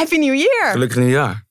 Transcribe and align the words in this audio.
Happy 0.00 0.16
New 0.16 0.34
Year! 0.34 0.70
Gelukkig 0.70 0.96
nieuwjaar. 0.98 1.46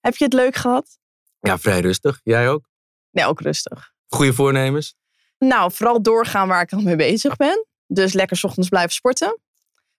Heb 0.00 0.16
je 0.16 0.24
het 0.24 0.32
leuk 0.32 0.54
gehad? 0.56 0.98
Ja, 1.40 1.58
vrij 1.58 1.80
rustig. 1.80 2.20
Jij 2.22 2.48
ook? 2.48 2.68
Nee, 3.10 3.24
ook 3.24 3.40
rustig. 3.40 3.92
Goede 4.06 4.32
voornemens? 4.32 4.94
Nou, 5.38 5.72
vooral 5.72 6.02
doorgaan 6.02 6.48
waar 6.48 6.62
ik 6.62 6.72
al 6.72 6.80
mee 6.80 6.96
bezig 6.96 7.36
ben. 7.36 7.66
Dus 7.86 8.12
lekker 8.12 8.36
's 8.36 8.44
ochtends 8.44 8.68
blijven 8.68 8.92
sporten. 8.92 9.40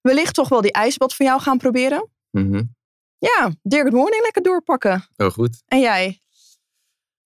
Wellicht 0.01 0.33
toch 0.33 0.49
wel 0.49 0.61
die 0.61 0.71
ijsbad 0.71 1.15
van 1.15 1.25
jou 1.25 1.41
gaan 1.41 1.57
proberen. 1.57 2.09
Mhm. 2.31 2.63
Ja, 3.17 3.51
Dear 3.61 3.83
Good 3.83 3.93
Morning 3.93 4.23
lekker 4.23 4.41
doorpakken. 4.41 5.07
Heel 5.15 5.31
goed. 5.31 5.63
En 5.65 5.79
jij? 5.79 6.21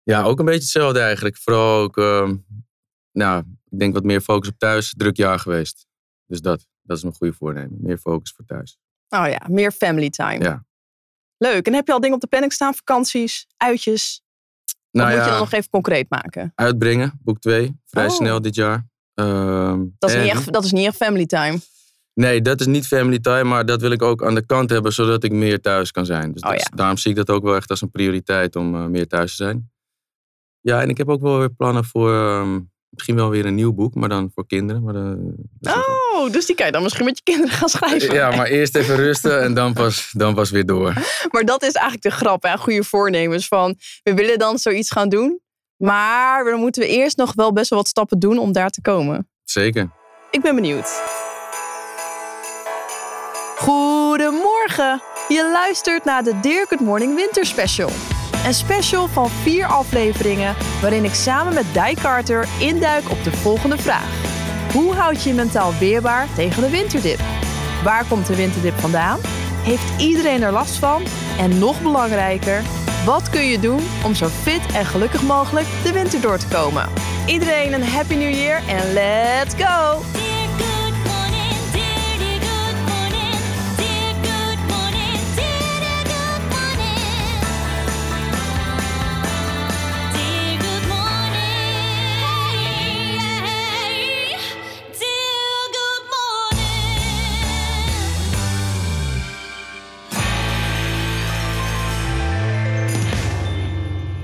Ja, 0.04 0.24
ook 0.24 0.40
een 0.40 0.46
beetje 0.46 0.60
hetzelfde 0.62 1.00
eigenlijk. 1.00 1.38
Vooral 1.38 1.82
ook, 1.82 1.98
ehm, 1.98 2.36
nou, 3.12 3.44
ik 3.70 3.80
denk 3.80 3.94
wat 3.94 4.04
meer 4.04 4.22
focus 4.22 4.50
op 4.50 4.58
thuis. 4.58 4.94
Druk 4.98 5.18
jaar 5.18 5.40
geweest. 5.40 5.86
Dus 6.26 6.42
dat, 6.42 6.68
dat 6.82 6.98
is 6.98 7.04
mijn 7.04 7.16
goede 7.16 7.34
voornemen. 7.34 7.78
Meer 7.82 7.98
focus 7.98 8.32
voor 8.32 8.46
thuis. 8.46 8.80
Oh 9.16 9.28
ja, 9.28 9.42
meer 9.50 9.72
family 9.72 10.10
time. 10.10 10.44
Ja. 10.44 10.66
Leuk. 11.38 11.68
En 11.68 11.74
heb 11.74 11.88
je 11.88 11.94
al 11.94 12.00
dingen 12.00 12.16
op 12.16 12.22
de 12.22 12.28
planning 12.28 12.54
staan? 12.54 12.74
Vakanties, 12.74 13.48
uitjes? 13.58 14.22
Nou 14.92 15.08
of 15.08 15.14
moet 15.14 15.24
je 15.24 15.30
ja, 15.30 15.38
dat 15.38 15.40
nog 15.50 15.52
even 15.60 15.70
concreet 15.70 16.10
maken? 16.10 16.52
uitbrengen, 16.56 17.20
boek 17.24 17.40
2. 17.40 17.80
Vrij 17.86 18.06
Oh. 18.06 18.12
snel 18.12 18.42
dit 18.42 18.56
jaar. 18.56 18.88
Ehm, 19.14 19.84
Dat 19.98 20.10
is, 20.10 20.16
en- 20.16 20.22
niet 20.22 20.32
echt, 20.32 20.54
dat 20.54 20.64
is 20.64 20.72
niet 20.72 20.86
echt 20.86 20.96
family 20.96 21.26
time. 21.26 21.60
Nee, 22.14 22.42
dat 22.42 22.60
is 22.60 22.66
niet 22.66 22.88
family 22.88 23.20
time, 23.20 23.44
maar 23.44 23.66
dat 23.66 23.82
wil 23.82 23.92
ik 23.92 24.02
ook 24.02 24.26
aan 24.26 24.36
de 24.36 24.46
kant 24.46 24.70
hebben, 24.70 24.94
zodat 24.94 25.24
ik 25.24 25.32
meer 25.32 25.62
thuis 25.62 25.92
kan 25.92 26.06
zijn. 26.06 26.32
Dus 26.32 26.42
Oh 26.42 26.50
dat 26.50 26.60
is- 26.60 26.68
ja. 26.70 26.76
daarom 26.76 26.98
zie 26.98 27.12
ik 27.12 27.18
dat 27.18 27.30
ook 27.30 27.44
wel 27.44 27.56
echt 27.56 27.70
als 27.70 27.82
een 27.82 27.92
prioriteit 27.92 28.56
om 28.56 28.76
eh, 28.76 28.86
meer 28.86 29.08
thuis 29.08 29.36
te 29.36 29.44
zijn. 29.44 29.72
Ja, 30.62 30.82
en 30.82 30.90
ik 30.90 30.98
heb 30.98 31.10
ook 31.10 31.22
wel 31.22 31.38
weer 31.40 31.50
plannen 31.54 31.86
voor 31.86 32.14
ehm, 32.14 32.60
misschien 32.92 33.16
wel 33.16 33.30
weer 33.30 33.46
een 33.46 33.56
nieuw 33.56 33.74
boek, 33.74 33.96
maar 33.96 34.10
dan 34.10 34.32
voor 34.36 34.48
kinderen. 34.48 34.84
Maar, 34.84 34.96
eh, 34.96 35.76
Oh, 36.14 36.32
dus 36.32 36.46
die 36.46 36.56
kan 36.56 36.66
je 36.66 36.72
dan 36.72 36.84
misschien 36.84 37.06
met 37.06 37.18
je 37.18 37.24
kinderen 37.24 37.52
gaan 37.58 37.70
schrijven. 37.70 38.14
ja, 38.14 38.36
maar 38.36 38.46
eerst 38.48 38.76
even 38.76 38.96
rusten 38.96 39.42
en 39.42 39.54
dan 39.54 39.74
pas, 39.74 40.10
dan 40.12 40.36
pas 40.36 40.50
weer 40.50 40.66
door. 40.66 40.94
Maar 41.32 41.44
dat 41.46 41.62
is 41.64 41.72
eigenlijk 41.74 42.04
de 42.04 42.12
grap, 42.12 42.44
hè? 42.44 42.58
goede 42.58 42.84
voornemens. 42.84 43.48
Van, 43.48 43.76
we 44.04 44.14
willen 44.14 44.40
dan 44.40 44.58
zoiets 44.58 44.92
gaan 44.92 45.10
doen. 45.10 45.40
Maar 45.78 46.44
dan 46.44 46.60
moeten 46.60 46.82
we 46.82 46.88
eerst 46.88 47.18
nog 47.18 47.34
wel 47.34 47.54
best 47.54 47.70
wel 47.70 47.80
wat 47.80 47.88
stappen 47.88 48.20
doen 48.20 48.38
om 48.38 48.52
daar 48.52 48.70
te 48.70 48.82
komen. 48.82 49.30
Zeker. 49.44 49.90
Ik 50.32 50.42
ben 50.42 50.56
benieuwd. 50.56 51.02
Goedemorgen. 53.58 55.02
Je 55.28 55.50
luistert 55.54 56.04
naar 56.04 56.24
de 56.24 56.40
Dear 56.40 56.66
Good 56.68 56.80
Morning 56.80 57.16
Winter 57.16 57.46
Special. 57.46 57.90
Een 58.46 58.54
special 58.54 59.08
van 59.08 59.30
vier 59.30 59.66
afleveringen 59.66 60.56
waarin 60.82 61.04
ik 61.04 61.14
samen 61.14 61.54
met 61.54 61.66
Dai 61.74 61.96
Carter 61.96 62.48
induik 62.60 63.10
op 63.10 63.24
de 63.24 63.32
volgende 63.32 63.78
vraag. 63.78 64.10
Hoe 64.74 64.94
houd 64.94 65.24
je 65.24 65.30
je 65.30 65.36
mentaal 65.36 65.74
weerbaar 65.80 66.28
tegen 66.36 66.62
de 66.62 66.70
winterdip? 66.70 67.20
Waar 67.84 68.06
komt 68.06 68.28
de 68.28 68.36
winterdip 68.36 68.80
vandaan? 68.80 69.20
Heeft 69.64 70.02
iedereen 70.02 70.42
er 70.42 70.52
last 70.52 70.76
van? 70.76 71.04
En 71.40 71.60
nog 71.60 71.82
belangrijker, 71.82 72.62
wat 73.06 73.30
kun 73.30 73.46
je 73.46 73.60
doen 73.60 73.82
om 74.06 74.16
zo 74.16 74.28
fit 74.28 74.62
en 74.74 74.86
gelukkig 74.86 75.22
mogelijk 75.22 75.68
de 75.84 75.92
winter 75.92 76.22
door 76.22 76.38
te 76.38 76.48
komen? 76.48 76.90
Iedereen 77.26 77.74
een 77.74 77.88
happy 77.88 78.16
new 78.16 78.34
year 78.34 78.62
en 78.68 78.94
let's 78.94 79.54
go! 79.58 80.31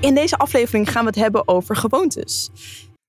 In 0.08 0.14
deze 0.14 0.36
aflevering 0.36 0.90
gaan 0.90 1.02
we 1.02 1.08
het 1.08 1.18
hebben 1.18 1.48
over 1.48 1.76
gewoontes. 1.76 2.50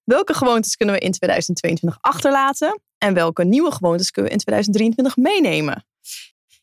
Welke 0.03 0.33
gewoontes 0.33 0.75
kunnen 0.75 0.95
we 0.95 1.01
in 1.01 1.11
2022 1.11 1.97
achterlaten? 2.01 2.81
En 2.97 3.13
welke 3.13 3.45
nieuwe 3.45 3.71
gewoontes 3.71 4.11
kunnen 4.11 4.31
we 4.31 4.37
in 4.37 4.43
2023 4.43 5.17
meenemen? 5.17 5.85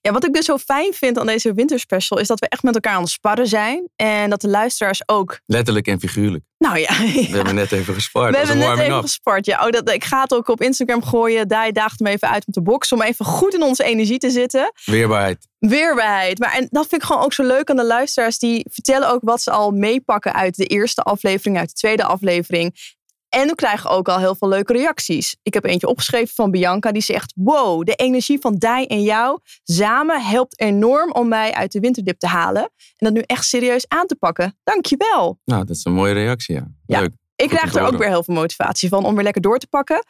Ja, 0.07 0.13
wat 0.13 0.25
ik 0.25 0.33
dus 0.33 0.45
zo 0.45 0.59
fijn 0.59 0.93
vind 0.93 1.19
aan 1.19 1.27
deze 1.27 1.55
winterspecial 1.55 2.19
is 2.19 2.27
dat 2.27 2.41
we 2.41 2.49
echt 2.49 2.63
met 2.63 2.75
elkaar 2.75 2.95
aan 2.95 3.03
het 3.03 3.11
sparren 3.11 3.47
zijn. 3.47 3.89
En 3.97 4.31
dat 4.31 4.41
de 4.41 4.49
luisteraars 4.49 5.03
ook. 5.07 5.41
Letterlijk 5.47 5.87
en 5.87 6.01
figuurlijk. 6.01 6.45
Nou 6.59 6.79
ja, 6.79 6.99
We 6.99 7.29
hebben 7.31 7.55
net 7.55 7.73
even 7.73 7.95
gespart. 7.95 8.31
we 8.31 8.37
hebben 8.37 8.59
net 8.59 8.79
even 8.79 8.95
up. 8.95 9.01
gespart. 9.01 9.47
Ja, 9.47 9.67
oh, 9.67 9.71
dat, 9.71 9.91
ik 9.91 10.05
ga 10.05 10.21
het 10.21 10.35
ook 10.35 10.49
op 10.49 10.61
Instagram 10.63 11.03
gooien. 11.03 11.49
Dai 11.49 11.73
daagt 11.73 12.01
me 12.01 12.11
even 12.11 12.31
uit 12.31 12.47
om 12.47 12.53
te 12.53 12.63
boksen. 12.63 12.97
Om 12.97 13.03
even 13.03 13.25
goed 13.25 13.55
in 13.55 13.63
onze 13.63 13.85
energie 13.85 14.19
te 14.19 14.31
zitten. 14.31 14.73
Weerbaarheid. 14.85 15.49
Weerbaarheid. 15.59 16.39
Maar 16.39 16.53
en 16.53 16.69
dat 16.71 16.87
vind 16.89 17.03
ik 17.03 17.09
gewoon 17.09 17.23
ook 17.23 17.33
zo 17.33 17.43
leuk 17.43 17.71
aan 17.71 17.77
de 17.77 17.85
luisteraars. 17.85 18.39
Die 18.39 18.67
vertellen 18.73 19.11
ook 19.11 19.21
wat 19.23 19.43
ze 19.43 19.51
al 19.51 19.71
meepakken 19.71 20.35
uit 20.35 20.57
de 20.57 20.67
eerste 20.67 21.03
aflevering, 21.03 21.59
uit 21.59 21.69
de 21.69 21.75
tweede 21.75 22.05
aflevering. 22.05 22.96
En 23.37 23.47
we 23.47 23.55
krijgen 23.55 23.91
ook 23.91 24.09
al 24.09 24.19
heel 24.19 24.35
veel 24.35 24.49
leuke 24.49 24.73
reacties. 24.73 25.37
Ik 25.43 25.55
heb 25.55 25.65
eentje 25.65 25.87
opgeschreven 25.87 26.35
van 26.35 26.51
Bianca. 26.51 26.93
Die 26.93 27.03
zegt: 27.03 27.33
Wow, 27.35 27.85
de 27.85 27.95
energie 27.95 28.39
van 28.41 28.59
Dai 28.59 28.87
en 28.87 29.03
jou 29.03 29.39
samen 29.65 30.23
helpt 30.23 30.61
enorm 30.61 31.13
om 31.13 31.29
mij 31.29 31.53
uit 31.53 31.73
de 31.73 31.81
winterdip 31.81 32.19
te 32.19 32.27
halen. 32.27 32.63
En 32.63 32.71
dat 32.97 33.13
nu 33.13 33.21
echt 33.21 33.45
serieus 33.45 33.89
aan 33.89 34.07
te 34.07 34.15
pakken. 34.15 34.59
Dankjewel. 34.65 35.39
Nou, 35.45 35.65
dat 35.65 35.77
is 35.77 35.85
een 35.85 35.93
mooie 35.93 36.13
reactie, 36.13 36.55
ja. 36.55 36.67
Ja. 36.87 37.01
Leuk. 37.01 37.13
Ik 37.37 37.51
Goed 37.51 37.59
krijg 37.59 37.75
er 37.75 37.83
ook 37.83 37.99
weer 37.99 38.09
heel 38.09 38.23
veel 38.23 38.35
motivatie 38.35 38.89
van 38.89 39.05
om 39.05 39.15
weer 39.15 39.25
lekker 39.25 39.43
door 39.43 39.59
te 39.59 39.67
pakken. 39.67 40.05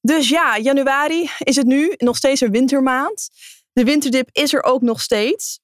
Dus 0.00 0.28
ja, 0.28 0.58
januari 0.58 1.30
is 1.38 1.56
het 1.56 1.66
nu 1.66 1.94
nog 1.96 2.16
steeds 2.16 2.40
een 2.40 2.50
wintermaand. 2.50 3.28
De 3.72 3.84
winterdip 3.84 4.28
is 4.32 4.54
er 4.54 4.62
ook 4.62 4.82
nog 4.82 5.00
steeds. 5.00 5.60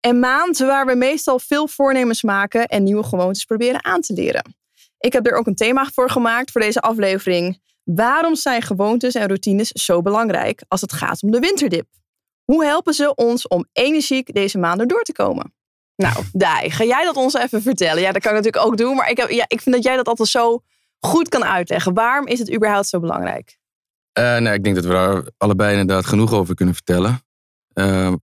Een 0.00 0.18
maand 0.18 0.58
waar 0.58 0.86
we 0.86 0.94
meestal 0.94 1.38
veel 1.38 1.68
voornemens 1.68 2.22
maken 2.22 2.66
en 2.66 2.82
nieuwe 2.82 3.02
gewoontes 3.04 3.44
proberen 3.44 3.84
aan 3.84 4.00
te 4.00 4.12
leren. 4.12 4.60
Ik 5.02 5.12
heb 5.12 5.26
er 5.26 5.36
ook 5.36 5.46
een 5.46 5.54
thema 5.54 5.84
voor 5.94 6.10
gemaakt 6.10 6.50
voor 6.50 6.60
deze 6.60 6.80
aflevering. 6.80 7.60
Waarom 7.84 8.34
zijn 8.34 8.62
gewoontes 8.62 9.14
en 9.14 9.26
routines 9.26 9.68
zo 9.68 10.02
belangrijk 10.02 10.64
als 10.68 10.80
het 10.80 10.92
gaat 10.92 11.22
om 11.22 11.30
de 11.30 11.38
winterdip? 11.38 11.86
Hoe 12.44 12.64
helpen 12.64 12.94
ze 12.94 13.14
ons 13.14 13.48
om 13.48 13.66
energiek 13.72 14.34
deze 14.34 14.58
maanden 14.58 14.88
door 14.88 15.02
te 15.02 15.12
komen? 15.12 15.54
Nou, 15.96 16.24
Dai, 16.32 16.70
ga 16.70 16.84
jij 16.84 17.04
dat 17.04 17.16
ons 17.16 17.34
even 17.34 17.62
vertellen? 17.62 18.02
Ja, 18.02 18.12
dat 18.12 18.22
kan 18.22 18.30
ik 18.30 18.36
natuurlijk 18.36 18.66
ook 18.66 18.76
doen, 18.76 18.96
maar 18.96 19.10
ik, 19.10 19.16
heb, 19.16 19.30
ja, 19.30 19.44
ik 19.48 19.60
vind 19.60 19.74
dat 19.74 19.84
jij 19.84 19.96
dat 19.96 20.08
altijd 20.08 20.28
zo 20.28 20.62
goed 20.98 21.28
kan 21.28 21.44
uitleggen. 21.44 21.94
Waarom 21.94 22.26
is 22.26 22.38
het 22.38 22.54
überhaupt 22.54 22.88
zo 22.88 23.00
belangrijk? 23.00 23.58
Eh, 24.12 24.38
nee, 24.38 24.54
ik 24.54 24.64
denk 24.64 24.76
dat 24.76 24.84
we 24.84 24.90
daar 24.90 25.28
allebei 25.36 25.78
inderdaad 25.78 26.06
genoeg 26.06 26.32
over 26.32 26.54
kunnen 26.54 26.74
vertellen. 26.74 27.20
Ehm, 27.72 28.16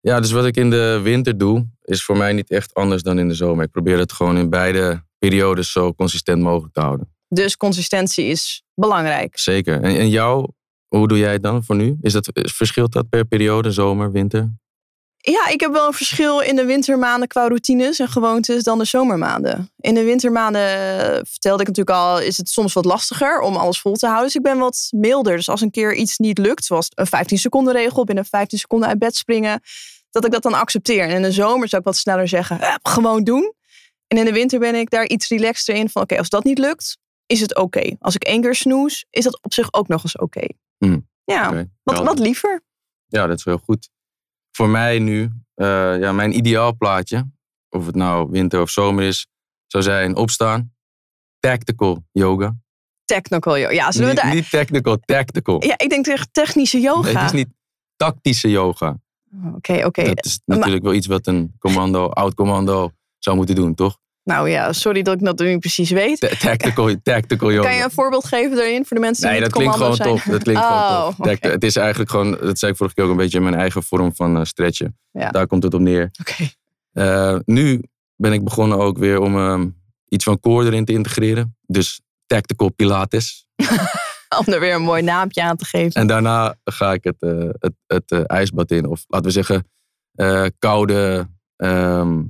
ja, 0.00 0.20
dus 0.20 0.30
wat 0.30 0.46
ik 0.46 0.56
in 0.56 0.70
de 0.70 1.00
winter 1.02 1.38
doe, 1.38 1.66
is 1.82 2.04
voor 2.04 2.16
mij 2.16 2.32
niet 2.32 2.50
echt 2.50 2.74
anders 2.74 3.02
dan 3.02 3.18
in 3.18 3.28
de 3.28 3.34
zomer. 3.34 3.64
Ik 3.64 3.70
probeer 3.70 3.98
het 3.98 4.12
gewoon 4.12 4.36
in 4.36 4.50
beide 4.50 5.06
periodes 5.18 5.72
zo 5.72 5.94
consistent 5.94 6.42
mogelijk 6.42 6.74
te 6.74 6.80
houden. 6.80 7.12
Dus 7.28 7.56
consistentie 7.56 8.24
is 8.24 8.62
belangrijk. 8.74 9.38
Zeker. 9.38 9.82
En, 9.82 9.96
en 9.96 10.08
jou, 10.08 10.48
hoe 10.88 11.08
doe 11.08 11.18
jij 11.18 11.32
het 11.32 11.42
dan 11.42 11.64
voor 11.64 11.76
nu? 11.76 11.96
Is 12.00 12.12
dat, 12.12 12.30
verschilt 12.32 12.92
dat 12.92 13.08
per 13.08 13.24
periode, 13.24 13.72
zomer, 13.72 14.12
winter? 14.12 14.52
Ja, 15.20 15.48
ik 15.48 15.60
heb 15.60 15.72
wel 15.72 15.86
een 15.86 15.92
verschil 15.92 16.40
in 16.40 16.56
de 16.56 16.64
wintermaanden 16.64 17.28
qua 17.28 17.46
routines 17.46 17.98
en 17.98 18.08
gewoontes 18.08 18.62
dan 18.62 18.78
de 18.78 18.84
zomermaanden. 18.84 19.70
In 19.76 19.94
de 19.94 20.04
wintermaanden, 20.04 20.62
eh, 20.62 21.20
vertelde 21.24 21.62
ik 21.62 21.68
natuurlijk 21.68 21.96
al, 21.96 22.20
is 22.20 22.36
het 22.36 22.48
soms 22.48 22.72
wat 22.72 22.84
lastiger 22.84 23.40
om 23.40 23.56
alles 23.56 23.80
vol 23.80 23.94
te 23.94 24.06
houden. 24.06 24.26
Dus 24.26 24.36
ik 24.36 24.42
ben 24.42 24.58
wat 24.58 24.88
milder. 24.90 25.36
Dus 25.36 25.48
als 25.48 25.60
een 25.60 25.70
keer 25.70 25.94
iets 25.94 26.18
niet 26.18 26.38
lukt, 26.38 26.64
zoals 26.64 26.88
een 26.94 27.06
15 27.06 27.38
seconden 27.38 27.72
regel, 27.72 28.04
binnen 28.04 28.24
15 28.24 28.58
seconden 28.58 28.88
uit 28.88 28.98
bed 28.98 29.16
springen, 29.16 29.60
dat 30.10 30.24
ik 30.24 30.32
dat 30.32 30.42
dan 30.42 30.54
accepteer. 30.54 31.02
En 31.02 31.14
in 31.14 31.22
de 31.22 31.32
zomer 31.32 31.68
zou 31.68 31.80
ik 31.80 31.86
wat 31.86 31.96
sneller 31.96 32.28
zeggen, 32.28 32.60
eh, 32.60 32.74
gewoon 32.82 33.24
doen. 33.24 33.52
En 34.08 34.18
in 34.18 34.24
de 34.24 34.32
winter 34.32 34.58
ben 34.58 34.74
ik 34.74 34.90
daar 34.90 35.06
iets 35.06 35.28
relaxter 35.28 35.74
in 35.74 35.88
van, 35.88 36.02
oké, 36.02 36.18
als 36.18 36.28
dat 36.28 36.44
niet 36.44 36.58
lukt, 36.58 36.98
is 37.26 37.40
het 37.40 37.56
oké. 37.56 37.96
Als 37.98 38.14
ik 38.14 38.24
één 38.24 38.40
keer 38.40 38.54
snoes, 38.54 39.06
is 39.10 39.24
dat 39.24 39.42
op 39.42 39.52
zich 39.52 39.72
ook 39.72 39.88
nog 39.88 40.02
eens 40.02 40.16
oké. 40.16 40.46
Hmm. 40.78 41.08
Ja, 41.24 41.66
wat, 41.82 41.98
wat 41.98 42.18
liever. 42.18 42.62
Ja, 43.06 43.26
dat 43.26 43.38
is 43.38 43.44
heel 43.44 43.58
goed. 43.58 43.90
Voor 44.50 44.68
mij 44.68 44.98
nu, 44.98 45.30
eh, 45.54 45.98
ja, 45.98 46.12
mijn 46.12 46.36
ideaalplaatje, 46.36 47.30
of 47.68 47.86
het 47.86 47.94
nou 47.94 48.30
winter 48.30 48.60
of 48.60 48.70
zomer 48.70 49.04
is, 49.04 49.26
zou 49.66 49.84
zijn 49.84 50.16
opstaan, 50.16 50.74
tactical 51.40 52.04
yoga. 52.12 52.56
Technical, 53.04 53.58
joh. 53.58 53.72
Ja, 53.72 53.92
zullen 53.92 54.08
we 54.08 54.14
Niet, 54.14 54.22
daar... 54.22 54.34
niet 54.34 54.50
technical, 54.50 54.96
tactical. 54.96 55.64
Ja, 55.64 55.78
ik 55.78 55.88
denk 55.88 56.04
tegen 56.04 56.28
technische 56.32 56.80
yoga. 56.80 57.00
Nee, 57.00 57.16
het 57.16 57.24
is 57.24 57.32
niet 57.32 57.48
tactische 57.96 58.50
yoga. 58.50 58.96
Oké, 59.54 59.84
oké. 59.84 60.04
Dat 60.04 60.24
is 60.24 60.40
natuurlijk 60.44 60.84
wel 60.84 60.94
iets 60.94 61.06
wat 61.06 61.26
een 61.26 61.54
commando, 61.58 62.08
oud 62.08 62.34
commando 62.34 62.92
zou 63.18 63.36
moeten 63.36 63.54
doen, 63.54 63.74
toch? 63.74 63.98
Nou 64.24 64.50
ja, 64.50 64.72
sorry 64.72 65.02
dat 65.02 65.14
ik 65.20 65.24
dat 65.24 65.38
nu 65.38 65.58
precies 65.58 65.90
weet. 65.90 66.20
Ta- 66.20 66.28
Tactical, 66.38 66.94
tactical 67.02 67.52
yoga. 67.52 67.68
Kan 67.68 67.76
je 67.76 67.84
een 67.84 67.90
voorbeeld 67.90 68.24
geven 68.26 68.56
daarin 68.56 68.84
voor 68.84 68.96
de 68.96 69.02
mensen 69.02 69.22
die 69.22 69.32
Nee, 69.32 69.40
dat 69.40 69.52
klinkt 69.52 69.74
gewoon 69.74 69.88
commando 69.90 70.12
tof. 70.14 70.22
zijn? 70.22 70.34
Dat 70.34 70.42
klinkt 70.42 70.62
Oh, 70.62 70.86
gewoon 70.86 71.04
tof. 71.10 71.18
oké. 71.18 71.28
Tact- 71.28 71.52
Het 71.52 71.64
is 71.64 71.76
eigenlijk 71.76 72.10
gewoon, 72.10 72.30
dat 72.40 72.58
zei 72.58 72.70
ik 72.70 72.76
vorige 72.76 72.94
keer 72.94 73.04
ook 73.04 73.10
een 73.10 73.16
beetje 73.16 73.40
mijn 73.40 73.54
eigen 73.54 73.82
vorm 73.82 74.14
van 74.14 74.36
eh, 74.36 74.44
stretchen. 74.44 74.98
Ja. 75.10 75.30
Daar 75.30 75.46
komt 75.46 75.62
het 75.62 75.74
op 75.74 75.80
neer. 75.80 76.10
Oké. 76.20 76.48
Eh, 76.92 77.38
nu 77.44 77.82
ben 78.16 78.32
ik 78.32 78.44
begonnen 78.44 78.78
ook 78.78 78.98
weer 78.98 79.20
om 79.20 79.36
ehm, 79.36 79.68
iets 80.08 80.24
van 80.24 80.40
core 80.40 80.66
erin 80.66 80.84
te 80.84 80.92
integreren. 80.92 81.56
Dus 81.66 82.00
tactical 82.26 82.68
pilates. 82.68 83.46
Om 84.46 84.52
er 84.52 84.60
weer 84.60 84.74
een 84.74 84.82
mooi 84.82 85.02
naampje 85.02 85.42
aan 85.42 85.56
te 85.56 85.64
geven. 85.64 86.00
En 86.00 86.06
daarna 86.06 86.54
ga 86.64 86.92
ik 86.92 87.04
het, 87.04 87.16
eh, 87.22 87.48
het, 87.58 87.72
het 87.86 88.26
ijsbad 88.26 88.70
in. 88.70 88.86
Of 88.86 89.04
laten 89.06 89.26
we 89.26 89.32
zeggen, 89.32 89.64
koude 90.58 91.28
ehm, 91.56 92.22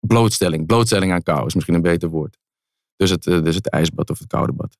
blootstelling. 0.00 0.66
Blootstelling 0.66 1.12
aan 1.12 1.22
kou 1.22 1.46
is 1.46 1.54
misschien 1.54 1.74
een 1.74 1.82
beter 1.82 2.08
woord. 2.08 2.38
Dus 2.96 3.10
het, 3.10 3.26
eh, 3.26 3.42
dus 3.42 3.54
het 3.54 3.68
ijsbad 3.68 4.10
of 4.10 4.18
het 4.18 4.28
koude 4.28 4.52
bad. 4.52 4.76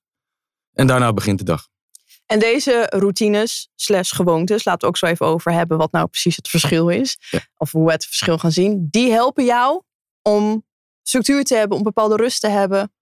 En 0.73 0.87
daarna 0.87 1.13
begint 1.13 1.37
de 1.37 1.43
dag. 1.43 1.67
En 2.25 2.39
deze 2.39 2.87
routines 2.89 3.69
slash 3.75 4.13
gewoontes, 4.13 4.65
laten 4.65 4.81
we 4.81 4.87
ook 4.87 4.97
zo 4.97 5.05
even 5.05 5.25
over 5.25 5.51
hebben 5.51 5.77
wat 5.77 5.91
nou 5.91 6.07
precies 6.07 6.35
het 6.35 6.47
verschil 6.49 6.89
is. 6.89 7.17
Ja. 7.29 7.39
Of 7.57 7.71
hoe 7.71 7.85
we 7.85 7.91
het 7.91 8.05
verschil 8.05 8.37
gaan 8.37 8.51
zien. 8.51 8.87
Die 8.89 9.11
helpen 9.11 9.45
jou 9.45 9.81
om 10.21 10.65
structuur 11.01 11.43
te 11.43 11.55
hebben, 11.55 11.77
om 11.77 11.83
bepaalde 11.83 12.15
rust 12.15 12.41
te 12.41 12.49
hebben. 12.49 12.93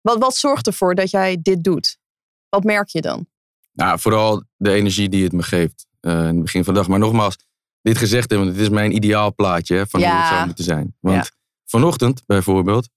Wat, 0.00 0.18
wat 0.18 0.36
zorgt 0.36 0.66
ervoor 0.66 0.94
dat 0.94 1.10
jij 1.10 1.38
dit 1.42 1.64
doet? 1.64 1.98
Wat 2.48 2.64
merk 2.64 2.88
je 2.88 3.00
dan? 3.00 3.26
Nou, 3.72 3.98
vooral 3.98 4.42
de 4.56 4.72
energie 4.72 5.08
die 5.08 5.24
het 5.24 5.32
me 5.32 5.42
geeft 5.42 5.86
eh, 6.00 6.12
in 6.12 6.18
het 6.18 6.42
begin 6.42 6.64
van 6.64 6.74
de 6.74 6.80
dag. 6.80 6.88
Maar 6.88 6.98
nogmaals, 6.98 7.36
dit 7.82 7.98
gezegd 7.98 8.30
hebben, 8.30 8.52
dit 8.52 8.60
is 8.60 8.68
mijn 8.68 8.94
ideaalplaatje 8.94 9.76
hè, 9.76 9.86
van 9.86 10.00
hoe 10.00 10.08
Ja. 10.08 10.20
het 10.20 10.28
zou 10.28 10.46
moeten 10.46 10.64
zijn. 10.64 10.96
Want 11.00 11.30
vanochtend 11.64 12.22
bijvoorbeeld 12.26 12.88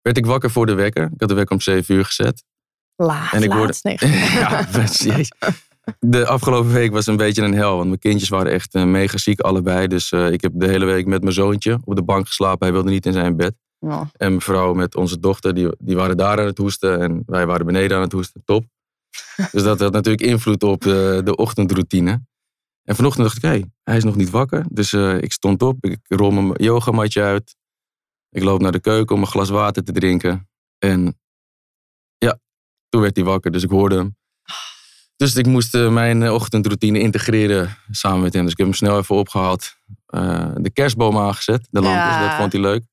werd 0.00 0.16
ik 0.16 0.26
wakker 0.26 0.50
voor 0.50 0.66
de 0.66 0.74
wekker. 0.74 1.04
Ik 1.04 1.20
had 1.20 1.28
de 1.28 1.34
wekker 1.34 1.54
om 1.54 1.60
7 1.60 1.94
uur 1.94 2.04
gezet. 2.04 2.44
Laat, 2.96 3.32
En 3.32 3.42
ik 3.42 3.48
laat. 3.48 3.58
hoorde- 3.82 4.06
ja, 4.40 4.66
precies. 4.72 5.32
De 5.98 6.26
afgelopen 6.26 6.72
week 6.72 6.92
was 6.92 7.06
een 7.06 7.16
beetje 7.16 7.42
een 7.42 7.54
hel. 7.54 7.74
Want 7.76 7.86
mijn 7.86 7.98
kindjes 7.98 8.28
waren 8.28 8.52
echt 8.52 8.74
eh, 8.74 8.84
mega 8.84 9.18
ziek, 9.18 9.40
allebei. 9.40 9.86
Dus 9.86 10.12
eh, 10.12 10.32
ik 10.32 10.40
heb 10.40 10.52
de 10.54 10.66
hele 10.68 10.84
week 10.84 11.06
met 11.06 11.22
mijn 11.22 11.34
zoontje 11.34 11.78
op 11.84 11.96
de 11.96 12.02
bank 12.02 12.26
geslapen. 12.26 12.58
Hij 12.66 12.72
wilde 12.72 12.90
niet 12.90 13.06
in 13.06 13.12
zijn 13.12 13.36
bed. 13.36 13.54
Oh. 13.78 14.00
En 14.00 14.28
mijn 14.28 14.40
vrouw 14.40 14.72
met 14.74 14.94
onze 14.96 15.20
dochter, 15.20 15.54
die, 15.54 15.68
die 15.78 15.96
waren 15.96 16.16
daar 16.16 16.38
aan 16.40 16.46
het 16.46 16.58
hoesten. 16.58 17.00
En 17.00 17.22
wij 17.26 17.46
waren 17.46 17.66
beneden 17.66 17.96
aan 17.96 18.02
het 18.02 18.12
hoesten. 18.12 18.42
Top. 18.44 18.64
dus 19.52 19.62
dat 19.62 19.80
had 19.80 19.92
natuurlijk 19.92 20.22
invloed 20.22 20.62
op 20.62 20.80
de, 20.80 21.20
de 21.24 21.36
ochtendroutine. 21.36 22.20
En 22.84 22.96
vanochtend 22.96 23.24
dacht 23.24 23.36
ik, 23.36 23.42
hé, 23.42 23.60
hij 23.82 23.96
is 23.96 24.04
nog 24.04 24.16
niet 24.16 24.30
wakker. 24.30 24.64
Dus 24.70 24.92
eh, 24.92 25.16
ik 25.22 25.32
stond 25.32 25.62
op, 25.62 25.84
ik 25.86 25.98
rol 26.08 26.30
mijn 26.30 26.52
yogamatje 26.56 27.22
uit. 27.22 27.56
Ik 28.30 28.42
loop 28.42 28.60
naar 28.60 28.72
de 28.72 28.80
keuken 28.80 29.14
om 29.16 29.20
een 29.20 29.26
glas 29.28 29.48
water 29.48 29.84
te 29.84 29.92
drinken. 29.92 30.48
En 30.78 31.18
ja, 32.18 32.38
toen 32.88 33.00
werd 33.00 33.16
hij 33.16 33.24
wakker, 33.24 33.50
dus 33.52 33.62
ik 33.62 33.70
hoorde 33.70 33.96
hem. 33.96 34.16
Dus 35.16 35.34
ik 35.36 35.46
moest 35.46 35.74
eh, 35.74 35.92
mijn 35.92 36.22
eh, 36.22 36.32
ochtendroutine 36.32 36.98
integreren 37.00 37.76
samen 37.90 38.20
met 38.20 38.32
hem. 38.32 38.42
Dus 38.42 38.52
ik 38.52 38.58
heb 38.58 38.66
hem 38.66 38.76
snel 38.76 38.98
even 38.98 39.16
opgehaald. 39.16 39.74
eh, 40.06 40.50
de 40.56 40.70
kerstboom 40.70 41.18
aangezet, 41.18 41.68
de 41.70 41.80
lampjes, 41.80 42.14
Ja. 42.14 42.28
dat 42.28 42.36
vond 42.36 42.52
hij 42.52 42.60
leuk. 42.60 42.84